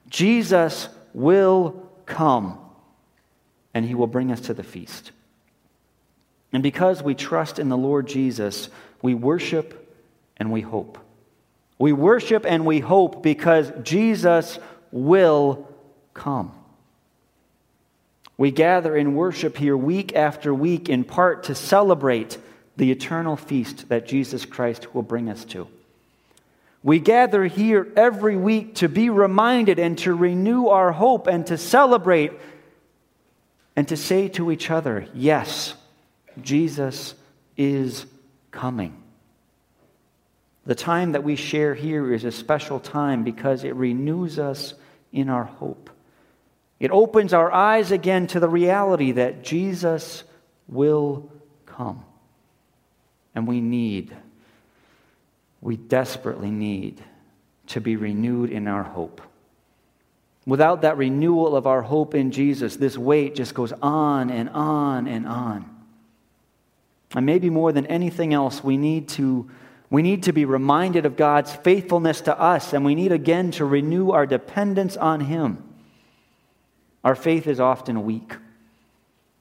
Jesus 0.10 0.90
will 1.14 1.90
come, 2.06 2.60
and 3.74 3.86
he 3.86 3.96
will 3.96 4.08
bring 4.08 4.32
us 4.32 4.42
to 4.42 4.54
the 4.54 4.64
feast. 4.64 5.12
And 6.54 6.64
because 6.64 7.04
we 7.04 7.16
trust 7.16 7.60
in 7.60 7.70
the 7.70 7.78
Lord 7.78 8.08
Jesus, 8.08 8.70
we 9.02 9.14
worship 9.14 9.96
and 10.38 10.52
we 10.52 10.62
hope. 10.62 10.98
We 11.78 11.94
worship 11.94 12.46
and 12.48 12.66
we 12.66 12.80
hope 12.80 13.22
because 13.22 13.72
Jesus 13.84 14.58
will 14.92 15.68
come. 16.14 16.57
We 18.38 18.52
gather 18.52 18.96
in 18.96 19.16
worship 19.16 19.58
here 19.58 19.76
week 19.76 20.16
after 20.16 20.54
week 20.54 20.90
in 20.90 21.04
part 21.04 21.46
to 21.46 21.56
celebrate 21.56 22.38
the 22.78 22.92
eternal 22.92 23.36
feast 23.36 23.90
that 23.90 24.08
Jesus 24.08 24.46
Christ 24.46 24.94
will 24.94 25.02
bring 25.02 25.30
us 25.30 25.44
to. 25.46 25.68
We 26.84 27.00
gather 27.00 27.46
here 27.46 27.88
every 27.96 28.38
week 28.38 28.76
to 28.76 28.88
be 28.88 29.10
reminded 29.10 29.80
and 29.80 29.98
to 30.00 30.14
renew 30.14 30.68
our 30.68 30.92
hope 30.92 31.26
and 31.28 31.46
to 31.48 31.58
celebrate 31.58 32.32
and 33.76 33.88
to 33.88 33.98
say 33.98 34.28
to 34.30 34.52
each 34.52 34.70
other, 34.70 35.08
Yes, 35.14 35.74
Jesus 36.42 37.16
is 37.58 38.06
coming. 38.52 39.02
The 40.66 40.76
time 40.76 41.14
that 41.14 41.24
we 41.24 41.36
share 41.36 41.74
here 41.74 42.14
is 42.14 42.24
a 42.24 42.32
special 42.32 42.80
time 42.80 43.24
because 43.24 43.64
it 43.64 43.76
renews 43.76 44.38
us 44.38 44.76
in 45.12 45.30
our 45.30 45.46
hope. 45.46 45.90
It 46.80 46.92
opens 46.92 47.34
our 47.34 47.52
eyes 47.52 47.92
again 47.92 48.28
to 48.28 48.40
the 48.40 48.50
reality 48.50 49.14
that 49.14 49.44
Jesus 49.44 50.24
will 50.68 51.32
come. 51.66 52.04
And 53.34 53.48
we 53.48 53.62
need, 53.62 54.16
we 55.62 55.78
desperately 55.78 56.52
need 56.52 57.04
to 57.68 57.82
be 57.82 57.96
renewed 57.96 58.52
in 58.52 58.68
our 58.68 58.84
hope. 58.84 59.22
Without 60.46 60.84
that 60.84 60.98
renewal 60.98 61.56
of 61.56 61.68
our 61.68 61.82
hope 61.82 62.16
in 62.16 62.32
Jesus, 62.32 62.78
this 62.78 62.98
wait 62.98 63.36
just 63.36 63.54
goes 63.54 63.74
on 63.82 64.30
and 64.30 64.50
on 64.50 65.08
and 65.08 65.28
on. 65.28 65.70
And 67.16 67.26
maybe 67.26 67.50
more 67.50 67.72
than 67.72 67.86
anything 67.88 68.34
else, 68.34 68.64
we 68.64 68.78
need 68.78 69.10
to, 69.10 69.50
we 69.90 70.02
need 70.02 70.24
to 70.24 70.34
be 70.34 70.46
reminded 70.46 71.06
of 71.06 71.18
God's 71.18 71.54
faithfulness 71.54 72.22
to 72.22 72.40
us, 72.40 72.74
and 72.74 72.86
we 72.86 72.96
need 72.96 73.12
again 73.12 73.52
to 73.52 73.66
renew 73.66 74.12
our 74.12 74.26
dependence 74.26 74.96
on 74.96 75.22
Him. 75.22 75.67
Our 77.08 77.16
faith 77.16 77.48
is 77.48 77.62
often 77.62 78.04
weak. 78.04 78.36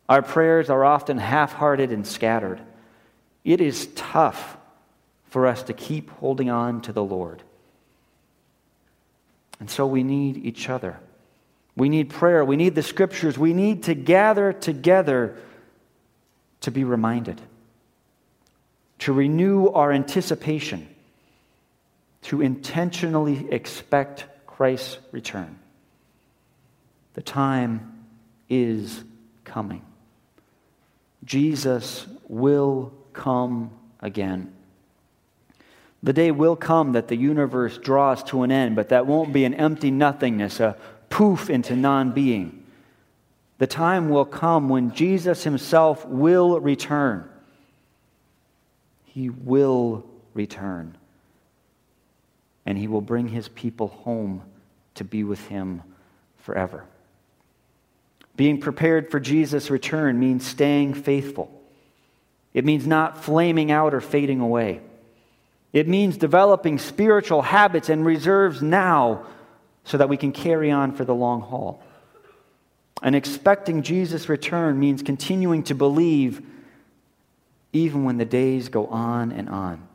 Our 0.08 0.22
prayers 0.22 0.70
are 0.70 0.84
often 0.84 1.18
half 1.18 1.52
hearted 1.52 1.90
and 1.90 2.06
scattered. 2.06 2.60
It 3.42 3.60
is 3.60 3.88
tough 3.96 4.56
for 5.30 5.48
us 5.48 5.64
to 5.64 5.72
keep 5.72 6.10
holding 6.10 6.48
on 6.48 6.82
to 6.82 6.92
the 6.92 7.02
Lord. 7.02 7.42
And 9.58 9.68
so 9.68 9.84
we 9.84 10.04
need 10.04 10.36
each 10.36 10.68
other. 10.68 11.00
We 11.74 11.88
need 11.88 12.10
prayer. 12.10 12.44
We 12.44 12.54
need 12.54 12.76
the 12.76 12.84
scriptures. 12.84 13.36
We 13.36 13.52
need 13.52 13.82
to 13.82 13.94
gather 13.94 14.52
together 14.52 15.36
to 16.60 16.70
be 16.70 16.84
reminded, 16.84 17.40
to 19.00 19.12
renew 19.12 19.70
our 19.70 19.90
anticipation, 19.90 20.86
to 22.22 22.42
intentionally 22.42 23.50
expect 23.50 24.24
Christ's 24.46 24.98
return. 25.10 25.58
The 27.16 27.22
time 27.22 28.04
is 28.50 29.02
coming. 29.44 29.82
Jesus 31.24 32.06
will 32.28 32.92
come 33.14 33.70
again. 34.00 34.52
The 36.02 36.12
day 36.12 36.30
will 36.30 36.56
come 36.56 36.92
that 36.92 37.08
the 37.08 37.16
universe 37.16 37.78
draws 37.78 38.22
to 38.24 38.42
an 38.42 38.52
end, 38.52 38.76
but 38.76 38.90
that 38.90 39.06
won't 39.06 39.32
be 39.32 39.46
an 39.46 39.54
empty 39.54 39.90
nothingness, 39.90 40.60
a 40.60 40.76
poof 41.08 41.48
into 41.48 41.74
non 41.74 42.12
being. 42.12 42.62
The 43.58 43.66
time 43.66 44.10
will 44.10 44.26
come 44.26 44.68
when 44.68 44.92
Jesus 44.92 45.42
himself 45.42 46.04
will 46.06 46.60
return. 46.60 47.26
He 49.06 49.30
will 49.30 50.04
return. 50.34 50.98
And 52.66 52.76
he 52.76 52.88
will 52.88 53.00
bring 53.00 53.28
his 53.28 53.48
people 53.48 53.88
home 53.88 54.42
to 54.96 55.04
be 55.04 55.24
with 55.24 55.46
him 55.48 55.82
forever. 56.36 56.84
Being 58.36 58.60
prepared 58.60 59.10
for 59.10 59.18
Jesus' 59.18 59.70
return 59.70 60.20
means 60.20 60.46
staying 60.46 60.94
faithful. 60.94 61.50
It 62.52 62.64
means 62.64 62.86
not 62.86 63.24
flaming 63.24 63.70
out 63.70 63.94
or 63.94 64.00
fading 64.00 64.40
away. 64.40 64.80
It 65.72 65.88
means 65.88 66.16
developing 66.16 66.78
spiritual 66.78 67.42
habits 67.42 67.88
and 67.88 68.04
reserves 68.04 68.62
now 68.62 69.26
so 69.84 69.98
that 69.98 70.08
we 70.08 70.16
can 70.16 70.32
carry 70.32 70.70
on 70.70 70.92
for 70.92 71.04
the 71.04 71.14
long 71.14 71.40
haul. 71.40 71.82
And 73.02 73.14
expecting 73.14 73.82
Jesus' 73.82 74.28
return 74.28 74.78
means 74.78 75.02
continuing 75.02 75.62
to 75.64 75.74
believe 75.74 76.42
even 77.72 78.04
when 78.04 78.16
the 78.16 78.24
days 78.24 78.68
go 78.68 78.86
on 78.86 79.32
and 79.32 79.48
on. 79.48 79.86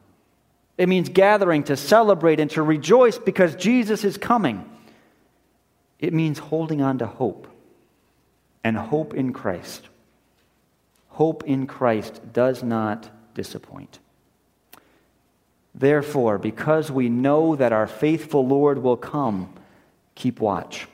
It 0.77 0.87
means 0.87 1.09
gathering 1.09 1.63
to 1.65 1.77
celebrate 1.77 2.39
and 2.39 2.49
to 2.51 2.61
rejoice 2.61 3.17
because 3.17 3.55
Jesus 3.55 4.03
is 4.03 4.17
coming. 4.17 4.67
It 5.99 6.13
means 6.13 6.39
holding 6.39 6.81
on 6.81 6.99
to 6.99 7.07
hope 7.07 7.50
and 8.63 8.77
hope 8.77 9.13
in 9.13 9.33
Christ. 9.33 9.87
Hope 11.09 11.43
in 11.43 11.67
Christ 11.67 12.21
does 12.33 12.63
not 12.63 13.09
disappoint. 13.33 13.99
Therefore, 15.73 16.37
because 16.37 16.91
we 16.91 17.09
know 17.09 17.55
that 17.55 17.71
our 17.71 17.87
faithful 17.87 18.45
Lord 18.45 18.79
will 18.79 18.97
come, 18.97 19.53
keep 20.15 20.39
watch. 20.39 20.87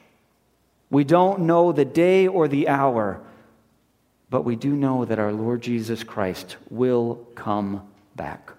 We 0.89 1.03
don't 1.03 1.41
know 1.41 1.71
the 1.71 1.85
day 1.85 2.27
or 2.27 2.47
the 2.47 2.67
hour, 2.67 3.19
but 4.29 4.43
we 4.43 4.55
do 4.55 4.75
know 4.75 5.05
that 5.05 5.19
our 5.19 5.33
Lord 5.33 5.61
Jesus 5.61 6.03
Christ 6.03 6.57
will 6.69 7.27
come 7.35 7.87
back. 8.15 8.51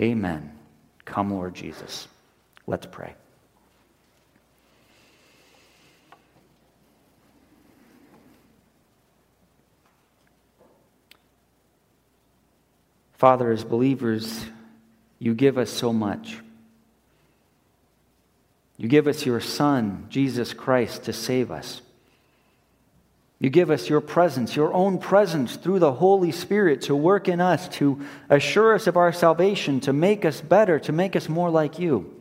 Amen. 0.00 0.52
Come, 1.04 1.32
Lord 1.32 1.54
Jesus. 1.54 2.06
Let's 2.66 2.86
pray. 2.86 3.14
Father, 13.18 13.50
as 13.50 13.64
believers, 13.64 14.46
you 15.18 15.34
give 15.34 15.58
us 15.58 15.70
so 15.70 15.92
much. 15.92 16.38
You 18.76 18.88
give 18.88 19.08
us 19.08 19.26
your 19.26 19.40
Son, 19.40 20.06
Jesus 20.08 20.54
Christ, 20.54 21.04
to 21.04 21.12
save 21.12 21.50
us. 21.50 21.82
You 23.40 23.50
give 23.50 23.70
us 23.70 23.88
your 23.88 24.00
presence, 24.00 24.54
your 24.54 24.72
own 24.72 24.98
presence 24.98 25.56
through 25.56 25.80
the 25.80 25.92
Holy 25.92 26.30
Spirit 26.30 26.82
to 26.82 26.94
work 26.94 27.28
in 27.28 27.40
us, 27.40 27.68
to 27.70 28.00
assure 28.30 28.74
us 28.74 28.86
of 28.86 28.96
our 28.96 29.12
salvation, 29.12 29.80
to 29.80 29.92
make 29.92 30.24
us 30.24 30.40
better, 30.40 30.78
to 30.80 30.92
make 30.92 31.16
us 31.16 31.28
more 31.28 31.50
like 31.50 31.78
you. 31.78 32.14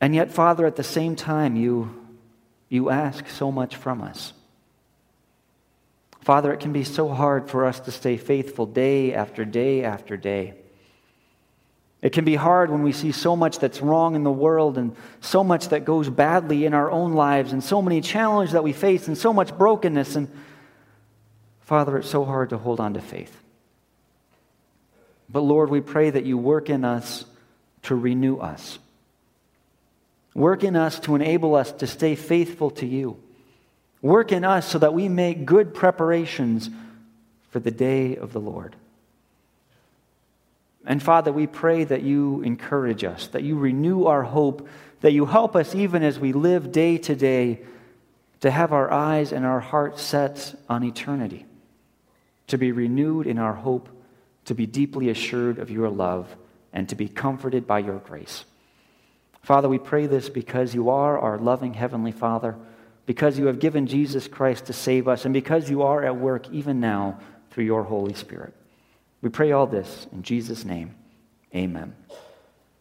And 0.00 0.14
yet, 0.14 0.30
Father, 0.30 0.66
at 0.66 0.76
the 0.76 0.84
same 0.84 1.16
time, 1.16 1.56
you, 1.56 2.06
you 2.68 2.90
ask 2.90 3.26
so 3.28 3.50
much 3.50 3.76
from 3.76 4.02
us. 4.02 4.34
Father, 6.28 6.52
it 6.52 6.60
can 6.60 6.74
be 6.74 6.84
so 6.84 7.08
hard 7.08 7.48
for 7.48 7.64
us 7.64 7.80
to 7.80 7.90
stay 7.90 8.18
faithful 8.18 8.66
day 8.66 9.14
after 9.14 9.46
day 9.46 9.82
after 9.82 10.14
day. 10.18 10.52
It 12.02 12.12
can 12.12 12.26
be 12.26 12.34
hard 12.34 12.70
when 12.70 12.82
we 12.82 12.92
see 12.92 13.12
so 13.12 13.34
much 13.34 13.60
that's 13.60 13.80
wrong 13.80 14.14
in 14.14 14.24
the 14.24 14.30
world 14.30 14.76
and 14.76 14.94
so 15.22 15.42
much 15.42 15.68
that 15.68 15.86
goes 15.86 16.10
badly 16.10 16.66
in 16.66 16.74
our 16.74 16.90
own 16.90 17.14
lives 17.14 17.54
and 17.54 17.64
so 17.64 17.80
many 17.80 18.02
challenges 18.02 18.52
that 18.52 18.62
we 18.62 18.74
face 18.74 19.08
and 19.08 19.16
so 19.16 19.32
much 19.32 19.56
brokenness. 19.56 20.16
And 20.16 20.28
Father, 21.60 21.96
it's 21.96 22.10
so 22.10 22.26
hard 22.26 22.50
to 22.50 22.58
hold 22.58 22.78
on 22.78 22.92
to 22.92 23.00
faith. 23.00 23.34
But 25.30 25.40
Lord, 25.40 25.70
we 25.70 25.80
pray 25.80 26.10
that 26.10 26.26
you 26.26 26.36
work 26.36 26.68
in 26.68 26.84
us 26.84 27.24
to 27.84 27.94
renew 27.94 28.36
us. 28.36 28.78
Work 30.34 30.62
in 30.62 30.76
us 30.76 31.00
to 31.00 31.14
enable 31.14 31.54
us 31.54 31.72
to 31.72 31.86
stay 31.86 32.16
faithful 32.16 32.68
to 32.72 32.84
you. 32.84 33.18
Work 34.00 34.32
in 34.32 34.44
us 34.44 34.68
so 34.68 34.78
that 34.78 34.94
we 34.94 35.08
make 35.08 35.44
good 35.44 35.74
preparations 35.74 36.70
for 37.50 37.58
the 37.58 37.70
day 37.70 38.16
of 38.16 38.32
the 38.32 38.40
Lord. 38.40 38.76
And 40.86 41.02
Father, 41.02 41.32
we 41.32 41.46
pray 41.46 41.84
that 41.84 42.02
you 42.02 42.40
encourage 42.42 43.04
us, 43.04 43.26
that 43.28 43.42
you 43.42 43.58
renew 43.58 44.04
our 44.04 44.22
hope, 44.22 44.68
that 45.00 45.12
you 45.12 45.26
help 45.26 45.54
us 45.56 45.74
even 45.74 46.02
as 46.02 46.18
we 46.18 46.32
live 46.32 46.72
day 46.72 46.98
to 46.98 47.14
day 47.14 47.60
to 48.40 48.50
have 48.50 48.72
our 48.72 48.90
eyes 48.90 49.32
and 49.32 49.44
our 49.44 49.60
hearts 49.60 50.00
set 50.00 50.54
on 50.68 50.84
eternity, 50.84 51.44
to 52.46 52.56
be 52.56 52.72
renewed 52.72 53.26
in 53.26 53.38
our 53.38 53.54
hope, 53.54 53.88
to 54.44 54.54
be 54.54 54.66
deeply 54.66 55.10
assured 55.10 55.58
of 55.58 55.70
your 55.70 55.90
love, 55.90 56.36
and 56.72 56.88
to 56.88 56.94
be 56.94 57.08
comforted 57.08 57.66
by 57.66 57.80
your 57.80 57.98
grace. 57.98 58.44
Father, 59.42 59.68
we 59.68 59.78
pray 59.78 60.06
this 60.06 60.28
because 60.28 60.74
you 60.74 60.88
are 60.88 61.18
our 61.18 61.38
loving 61.38 61.74
Heavenly 61.74 62.12
Father, 62.12 62.56
because 63.08 63.38
you 63.38 63.46
have 63.46 63.58
given 63.58 63.86
Jesus 63.86 64.28
Christ 64.28 64.66
to 64.66 64.74
save 64.74 65.08
us, 65.08 65.24
and 65.24 65.32
because 65.32 65.70
you 65.70 65.80
are 65.80 66.04
at 66.04 66.14
work 66.14 66.46
even 66.50 66.78
now 66.78 67.18
through 67.50 67.64
your 67.64 67.82
Holy 67.82 68.12
Spirit. 68.12 68.52
We 69.22 69.30
pray 69.30 69.52
all 69.52 69.66
this 69.66 70.06
in 70.12 70.22
Jesus' 70.22 70.62
name. 70.62 70.94
Amen. 71.54 71.96